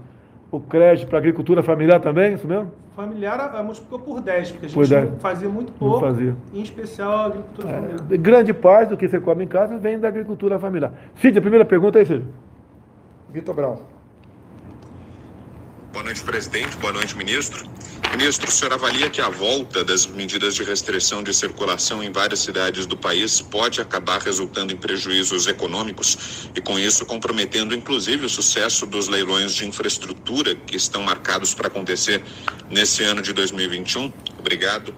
[0.51, 2.73] o crédito para a agricultura familiar também, isso mesmo?
[2.97, 6.37] Familiar multiplicou por 10, porque a gente fazia muito pouco, fazia.
[6.55, 8.19] em especial a agricultura é, familiar.
[8.19, 10.93] Grande parte do que você come em casa vem da agricultura familiar.
[11.17, 12.23] Cid, a primeira pergunta é isso.
[13.31, 13.94] Vitor Brown.
[16.05, 16.77] Noite, presidente.
[16.77, 17.67] Boa noite, ministro.
[18.13, 22.41] Ministro, o senhor avalia que a volta das medidas de restrição de circulação em várias
[22.41, 28.29] cidades do país pode acabar resultando em prejuízos econômicos e, com isso, comprometendo inclusive o
[28.29, 32.23] sucesso dos leilões de infraestrutura que estão marcados para acontecer
[32.71, 34.13] nesse ano de 2021?
[34.39, 34.95] Obrigado.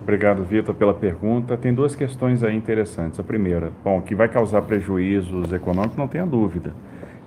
[0.00, 1.56] Obrigado, Vitor, pela pergunta.
[1.56, 3.18] Tem duas questões aí interessantes.
[3.18, 6.72] A primeira, bom, que vai causar prejuízos econômicos, não tenha dúvida.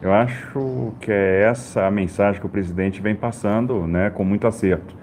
[0.01, 4.47] Eu acho que é essa a mensagem que o presidente vem passando né, com muito
[4.47, 4.95] acerto.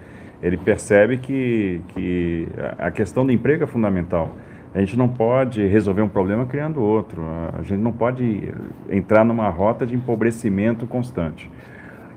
[0.42, 4.34] Ele percebe que, que a questão do emprego é fundamental.
[4.74, 7.22] A gente não pode resolver um problema criando outro.
[7.57, 8.53] A gente não pode
[8.90, 11.51] entrar numa rota de empobrecimento constante.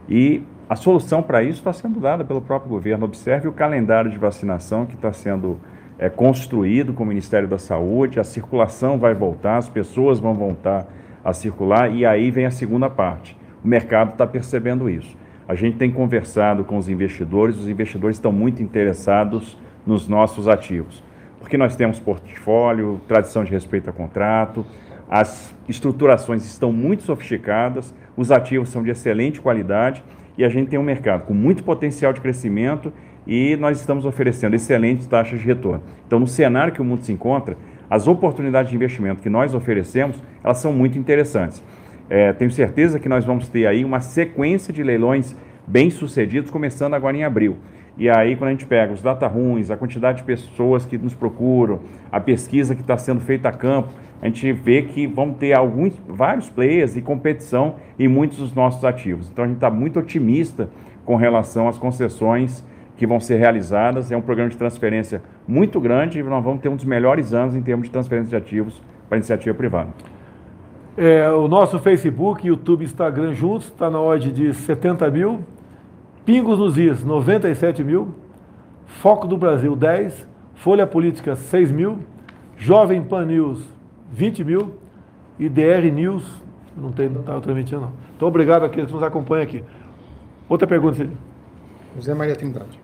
[0.10, 3.06] E a solução para isso está sendo dada pelo próprio governo.
[3.06, 5.60] Observe o calendário de vacinação que está sendo
[6.00, 8.20] é, construído com o Ministério da Saúde.
[8.20, 10.88] A circulação vai voltar, as pessoas vão voltar
[11.24, 13.38] a circular, e aí vem a segunda parte.
[13.64, 15.16] O mercado está percebendo isso.
[15.48, 21.04] A gente tem conversado com os investidores, os investidores estão muito interessados nos nossos ativos,
[21.40, 24.66] porque nós temos portfólio, tradição de respeito a contrato,
[25.10, 30.02] as estruturações estão muito sofisticadas, os ativos são de excelente qualidade
[30.38, 32.94] e a gente tem um mercado com muito potencial de crescimento
[33.28, 35.84] e nós estamos oferecendo excelentes taxas de retorno.
[36.08, 37.58] Então, no cenário que o mundo se encontra,
[37.92, 41.62] as oportunidades de investimento que nós oferecemos, elas são muito interessantes.
[42.10, 45.36] É, tenho certeza que nós vamos ter aí uma sequência de leilões
[45.68, 47.58] bem-sucedidos, começando agora em abril.
[47.98, 51.14] E aí, quando a gente pega os data ruins, a quantidade de pessoas que nos
[51.14, 53.90] procuram, a pesquisa que está sendo feita a campo,
[54.22, 58.86] a gente vê que vão ter alguns, vários players e competição em muitos dos nossos
[58.86, 59.30] ativos.
[59.30, 60.70] Então, a gente está muito otimista
[61.04, 62.64] com relação às concessões
[63.02, 64.12] que vão ser realizadas.
[64.12, 67.56] É um programa de transferência muito grande e nós vamos ter um dos melhores anos
[67.56, 68.80] em termos de transferência de ativos
[69.10, 69.90] para a iniciativa privada.
[70.96, 75.40] É, o nosso Facebook, YouTube, Instagram juntos está na ordem de 70 mil.
[76.24, 78.14] Pingos nos Is, 97 mil.
[78.86, 80.28] Foco do Brasil, 10.
[80.54, 82.02] Folha Política, 6 mil.
[82.56, 83.66] Jovem Pan News,
[84.12, 84.76] 20 mil.
[85.40, 86.24] E DR News,
[86.78, 87.94] não tem, não está transmitindo não.
[88.16, 89.64] Então, obrigado àqueles que nos acompanham aqui.
[90.48, 91.18] Outra pergunta, Cid.
[91.96, 92.81] José Maria Trindade.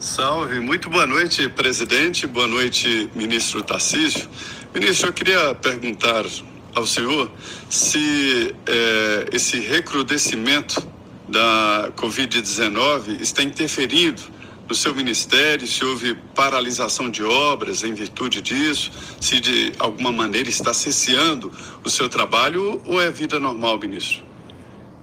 [0.00, 4.28] Salve, muito boa noite, presidente, boa noite, ministro Tarcísio.
[4.72, 6.24] Ministro, eu queria perguntar
[6.72, 7.28] ao senhor
[7.68, 10.86] se é, esse recrudescimento
[11.28, 14.22] da Covid-19 está interferindo
[14.68, 20.48] no seu ministério, se houve paralisação de obras em virtude disso, se de alguma maneira
[20.48, 24.27] está cesseando o seu trabalho ou é vida normal, ministro?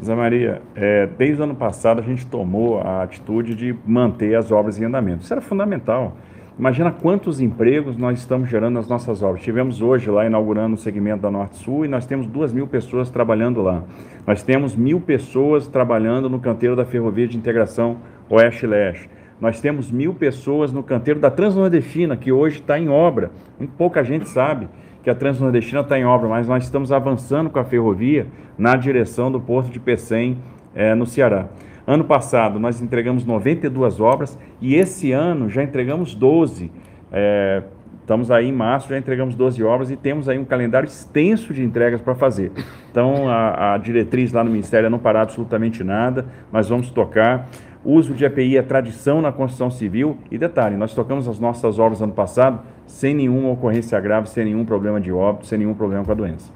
[0.04, 4.52] Zé Maria, é, desde o ano passado a gente tomou a atitude de manter as
[4.52, 5.24] obras em andamento.
[5.24, 6.18] Isso era fundamental.
[6.58, 9.44] Imagina quantos empregos nós estamos gerando nas nossas obras.
[9.44, 13.10] Tivemos hoje lá inaugurando o segmento da Norte Sul e nós temos duas mil pessoas
[13.10, 13.84] trabalhando lá.
[14.26, 17.98] Nós temos mil pessoas trabalhando no canteiro da Ferrovia de Integração
[18.30, 19.10] Oeste-Leste.
[19.40, 23.32] Nós temos mil pessoas no canteiro da Transnordestina, que hoje está em obra.
[23.78, 24.70] Pouca gente sabe
[25.06, 28.26] que a Transnordestina está em obra, mas nós estamos avançando com a ferrovia
[28.58, 30.40] na direção do porto de Pecém,
[30.74, 31.46] é, no Ceará.
[31.86, 36.72] Ano passado nós entregamos 92 obras e esse ano já entregamos 12.
[37.12, 37.62] É,
[38.02, 41.64] estamos aí em março, já entregamos 12 obras e temos aí um calendário extenso de
[41.64, 42.52] entregas para fazer.
[42.90, 47.48] Então a, a, diretriz lá no Ministério é não parar absolutamente nada, nós vamos tocar.
[47.86, 52.02] Uso de EPI é tradição na construção civil e detalhe, nós tocamos as nossas obras
[52.02, 56.12] ano passado sem nenhuma ocorrência grave, sem nenhum problema de óbito, sem nenhum problema com
[56.12, 56.52] a doença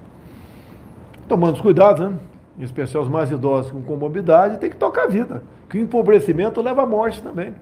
[1.29, 2.17] tomando os cuidados, né?
[2.57, 5.43] Em especial os mais idosos com comorbidade, tem que tocar a vida.
[5.69, 7.53] Que o empobrecimento leva à morte também.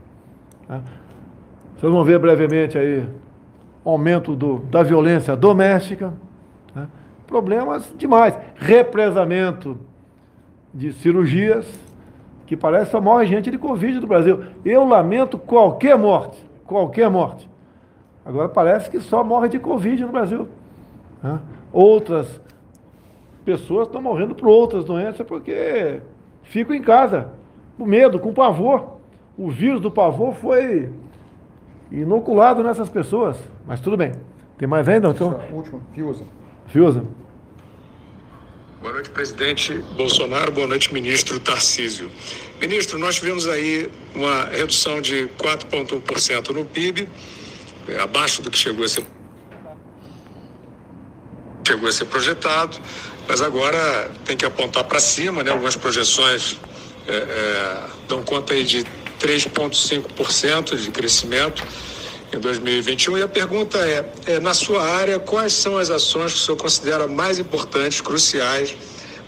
[0.67, 0.81] Né?
[1.75, 3.07] Vocês vão ver brevemente aí
[3.85, 6.13] aumento do, da violência doméstica,
[6.73, 6.87] né?
[7.27, 8.33] problemas demais.
[8.55, 9.77] Represamento
[10.73, 11.67] de cirurgias,
[12.47, 14.45] que parece que só morre gente de Covid do Brasil.
[14.63, 17.47] Eu lamento qualquer morte, qualquer morte.
[18.25, 20.47] Agora parece que só morre de Covid no Brasil.
[21.21, 21.39] Né?
[21.71, 22.41] Outras
[23.43, 26.01] pessoas estão morrendo por outras doenças porque
[26.43, 27.29] ficam em casa,
[27.77, 28.97] com medo, com pavor.
[29.37, 30.89] O vírus do pavor foi
[31.91, 33.37] inoculado nessas pessoas.
[33.67, 34.13] Mas tudo bem.
[34.57, 35.09] Tem mais ainda?
[35.09, 35.39] Então...
[35.51, 36.23] Último, Fiuza.
[36.67, 37.03] Fiuza.
[38.81, 40.51] Boa noite, presidente Bolsonaro.
[40.51, 42.11] Boa noite, ministro Tarcísio.
[42.61, 47.09] Ministro, nós tivemos aí uma redução de 4,1% no PIB,
[47.87, 49.05] é, abaixo do que chegou a ser
[51.65, 52.79] chegou a ser projetado
[53.27, 55.51] mas agora tem que apontar para cima, né?
[55.51, 56.57] Algumas projeções
[57.07, 58.85] é, é, dão conta aí de
[59.19, 61.63] 3,5% de crescimento
[62.33, 63.17] em 2021.
[63.17, 66.57] E a pergunta é, é, na sua área, quais são as ações que o senhor
[66.57, 68.75] considera mais importantes, cruciais,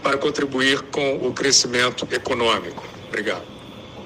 [0.02, 2.82] para contribuir com o crescimento econômico?
[3.08, 3.42] Obrigado.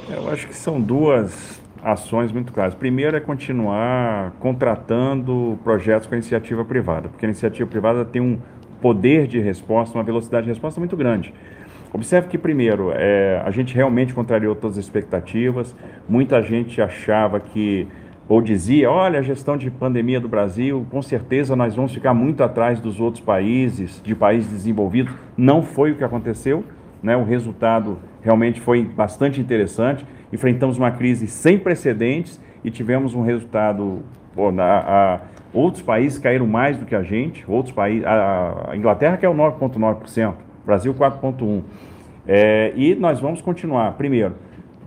[0.09, 2.75] Eu acho que são duas ações muito claras.
[2.75, 8.41] Primeiro é continuar contratando projetos com a iniciativa privada, porque a iniciativa privada tem um,
[8.85, 11.33] poder de resposta, uma velocidade de resposta muito grande.
[11.91, 15.75] Observe que, primeiro, é, a gente realmente contrariou todas as expectativas.
[16.07, 17.89] Muita gente achava que,
[18.29, 22.43] ou dizia, olha, a gestão de pandemia do Brasil, com certeza nós vamos ficar muito
[22.43, 25.15] atrás dos outros países, de países desenvolvidos.
[25.37, 26.65] Não foi o que aconteceu.
[27.03, 27.15] Né?
[27.17, 30.07] O resultado realmente foi bastante interessante.
[30.33, 34.03] Enfrentamos uma crise sem precedentes e tivemos um resultado
[34.35, 35.21] pô, na, a,
[35.55, 39.35] Outros países caíram mais do que a gente, outros países, a, Inglaterra que é o
[39.35, 40.35] 9,9%,
[40.67, 41.63] Brasil 4,1%.
[42.27, 44.35] É, e nós vamos continuar, primeiro,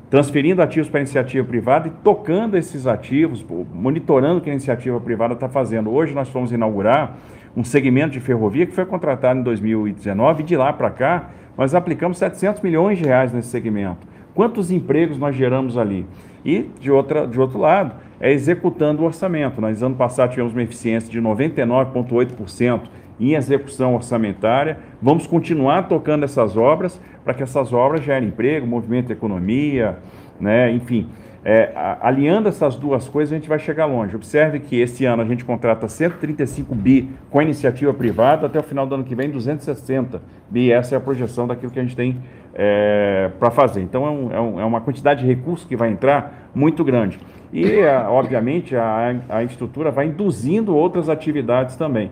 [0.10, 5.34] transferindo ativos para iniciativa privada e tocando esses ativos, monitorando o que a iniciativa privada
[5.34, 5.91] está fazendo.
[5.91, 7.18] Hoje nós fomos inaugurar
[7.55, 11.74] um segmento de ferrovia que foi contratado em 2019 e de lá para cá nós
[11.74, 14.08] aplicamos 700 milhões de reais nesse segmento.
[14.34, 16.05] Quantos empregos nós geramos ali?
[16.45, 19.60] E, de, outra, de outro lado, é executando o orçamento.
[19.60, 22.82] Nós, ano passado, tivemos uma eficiência de 99,8%
[23.20, 24.78] em execução orçamentária.
[25.01, 29.97] Vamos continuar tocando essas obras para que essas obras gerem emprego, movimento economia,
[30.39, 30.72] né?
[30.72, 31.09] enfim.
[31.49, 34.13] É, aliando essas duas coisas, a gente vai chegar longe.
[34.15, 38.63] Observe que esse ano a gente contrata 135 bi com a iniciativa privada, até o
[38.63, 40.72] final do ano que vem, 260 bi.
[40.72, 42.18] Essa é a projeção daquilo que a gente tem
[43.39, 43.82] para fazer.
[43.82, 47.20] Então é, um, é, um, é, uma quantidade de recursos que vai entrar muito grande.
[47.53, 52.11] E, a, obviamente, a, a estrutura vai induzindo outras atividades também.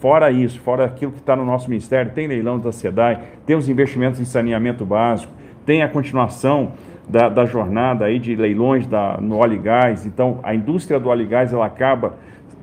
[0.00, 3.68] Fora isso, fora aquilo que está no nosso ministério, tem leilão da SEDAI, tem os
[3.68, 5.30] investimentos em saneamento básico,
[5.66, 6.72] tem a continuação
[7.06, 10.06] da, da jornada aí de leilões da, no óleo e gás.
[10.06, 12.14] Então, a indústria do óleo e gás ela acaba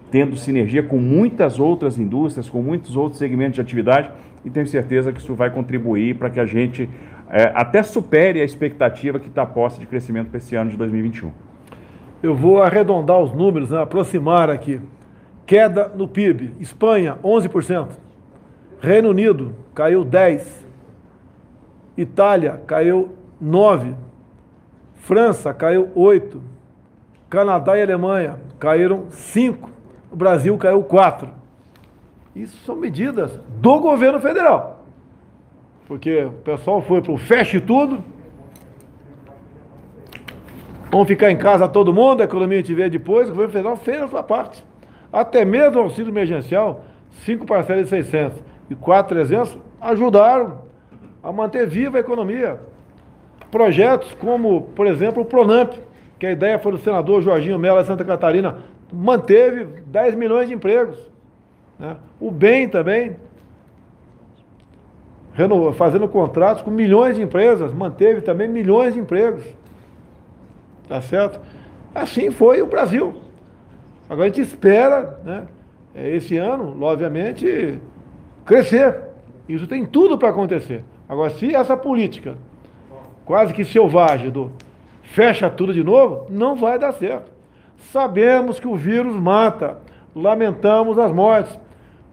[0.10, 4.10] tendo sinergia com muitas outras indústrias, com muitos outros segmentos de atividade,
[4.44, 6.90] e tenho certeza que isso vai contribuir para que a gente
[7.30, 11.32] é, até supere a expectativa que está posta de crescimento para esse ano de 2021.
[12.24, 14.80] Eu vou arredondar os números, né, aproximar aqui.
[15.48, 16.56] Queda no PIB.
[16.60, 17.88] Espanha, 11%.
[18.80, 20.46] Reino Unido, caiu 10%.
[21.98, 23.96] Itália, caiu 9%.
[24.96, 26.40] França, caiu 8%.
[27.30, 29.70] Canadá e Alemanha, caíram 5%.
[30.12, 31.30] O Brasil caiu 4%.
[32.36, 34.86] Isso são medidas do governo federal.
[35.88, 38.04] Porque o pessoal foi para o feche tudo,
[40.90, 44.02] Vamos ficar em casa todo mundo, a economia gente vê depois, o governo federal fez
[44.02, 44.64] a sua parte.
[45.12, 46.84] Até mesmo o auxílio emergencial,
[47.26, 48.40] 5 parcelas de 600
[48.70, 50.62] e 4,300 ajudaram
[51.24, 52.60] a manter viva a economia.
[53.50, 55.74] Projetos como, por exemplo, o Pronamp,
[56.20, 58.58] que a ideia foi do senador Jorginho Mello Santa Catarina,
[58.92, 60.98] manteve 10 milhões de empregos.
[61.80, 61.96] Né?
[62.20, 63.16] O BEM também,
[65.76, 69.44] fazendo contratos com milhões de empresas, manteve também milhões de empregos.
[70.88, 71.40] Tá certo?
[71.94, 73.22] Assim foi o Brasil.
[74.10, 75.48] Agora a gente espera, né,
[75.94, 77.80] é, esse ano, obviamente,
[78.46, 79.02] crescer.
[79.48, 80.84] Isso tem tudo para acontecer.
[81.08, 82.36] Agora, se essa política
[83.26, 84.52] quase que selvagem do
[85.04, 87.32] fecha tudo de novo, não vai dar certo.
[87.92, 89.80] Sabemos que o vírus mata,
[90.16, 91.58] lamentamos as mortes.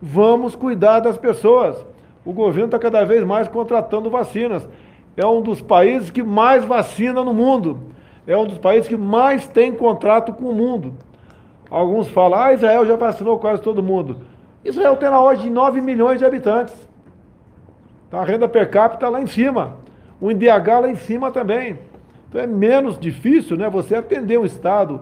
[0.01, 1.85] Vamos cuidar das pessoas.
[2.25, 4.69] O governo está cada vez mais contratando vacinas.
[5.17, 7.95] É um dos países que mais vacina no mundo
[8.27, 10.95] é um dos países que mais tem contrato com o mundo.
[11.75, 14.19] Alguns falam, ah, Israel já vacinou quase todo mundo.
[14.65, 16.73] Israel tem na ordem de 9 milhões de habitantes.
[18.07, 19.77] Então, a renda per capita lá em cima.
[20.21, 21.77] O IDH lá em cima também.
[22.29, 25.01] Então é menos difícil né, você atender um Estado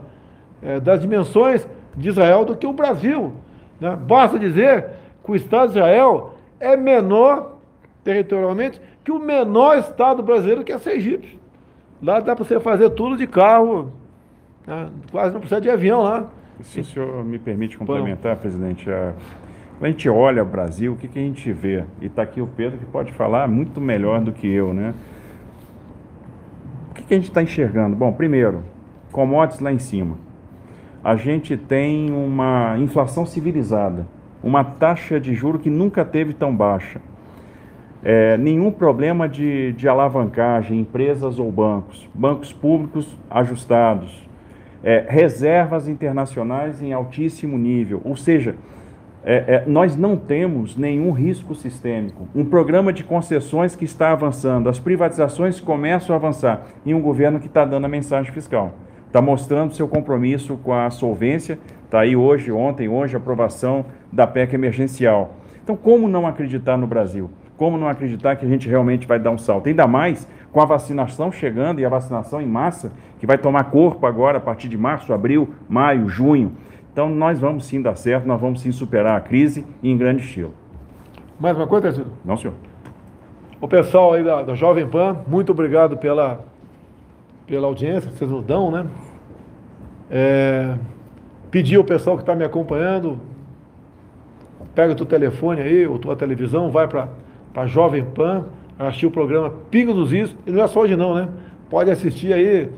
[0.62, 3.35] é, das dimensões de Israel do que o Brasil.
[3.79, 3.95] Né?
[3.95, 4.87] Basta dizer
[5.23, 7.59] que o Estado de Israel é menor
[8.03, 11.39] territorialmente que o menor Estado brasileiro que é Sergipe.
[12.03, 13.93] Lá dá para você fazer tudo de carro,
[14.66, 14.89] né?
[15.11, 16.31] quase não precisa de avião lá.
[16.63, 19.13] Se o senhor me permite complementar, presidente, a,
[19.79, 21.85] quando a gente olha o Brasil, o que, que a gente vê?
[22.01, 24.95] E está aqui o Pedro que pode falar muito melhor do que eu, né?
[26.91, 27.97] O que, que a gente está enxergando?
[27.97, 28.63] Bom, primeiro,
[29.11, 30.17] commodities lá em cima.
[31.03, 34.07] A gente tem uma inflação civilizada,
[34.43, 37.01] uma taxa de juro que nunca teve tão baixa
[38.03, 44.29] é, nenhum problema de, de alavancagem, empresas ou bancos, bancos públicos ajustados,
[44.83, 48.57] é, reservas internacionais em altíssimo nível, ou seja,
[49.24, 52.28] é, é, nós não temos nenhum risco sistêmico.
[52.35, 57.39] Um programa de concessões que está avançando, as privatizações começam a avançar, e um governo
[57.39, 58.74] que está dando a mensagem fiscal,
[59.07, 64.55] está mostrando seu compromisso com a solvência, está aí hoje, ontem, hoje, aprovação da PEC
[64.55, 65.37] emergencial.
[65.62, 67.30] Então, como não acreditar no Brasil?
[67.57, 69.68] Como não acreditar que a gente realmente vai dar um salto?
[69.68, 74.07] Ainda mais com a vacinação chegando e a vacinação em massa, que vai tomar corpo
[74.07, 76.53] agora a partir de março, abril, maio, junho.
[76.93, 80.55] Então nós vamos sim dar certo, nós vamos sim superar a crise em grande estilo.
[81.41, 82.13] Mais uma coisa, Tecido?
[82.25, 82.55] Não, senhor.
[83.61, 86.45] O pessoal aí da, da Jovem Pan, muito obrigado pela,
[87.47, 88.87] pela audiência que vocês nos dão, né?
[90.11, 90.75] É,
[91.51, 93.19] pedir ao pessoal que está me acompanhando,
[94.75, 97.09] pega o teu telefone aí, ou tua televisão, vai para
[97.53, 98.47] para Jovem Pan,
[98.89, 101.28] assistir o programa Pingo dos Is, e não é só hoje não, né?
[101.70, 102.70] Pode assistir aí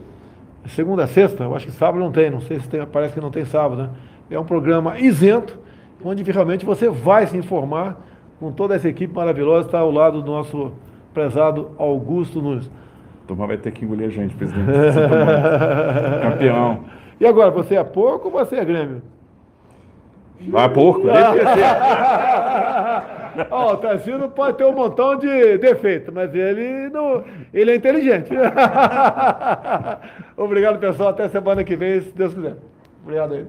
[0.68, 3.30] segunda sexta, eu acho que sábado não tem, não sei se tem, parece que não
[3.30, 3.90] tem sábado, né?
[4.30, 5.59] É um programa isento,
[6.02, 7.96] onde realmente você vai se informar
[8.40, 10.72] com toda essa equipe maravilhosa, está ao lado do nosso
[11.12, 12.70] prezado Augusto Nunes.
[13.26, 14.66] Turma vai ter que engolir a gente, presidente.
[16.22, 16.80] Campeão.
[17.20, 19.02] E agora, você é porco ou você é Grêmio?
[20.52, 21.07] Ah, porco,
[23.51, 28.30] Ó, o Tarcísio pode ter um montão de defeitos, mas ele não, ele é inteligente.
[30.37, 31.11] Obrigado, pessoal.
[31.11, 32.57] Até semana que vem, se Deus quiser.
[33.03, 33.47] Obrigado aí.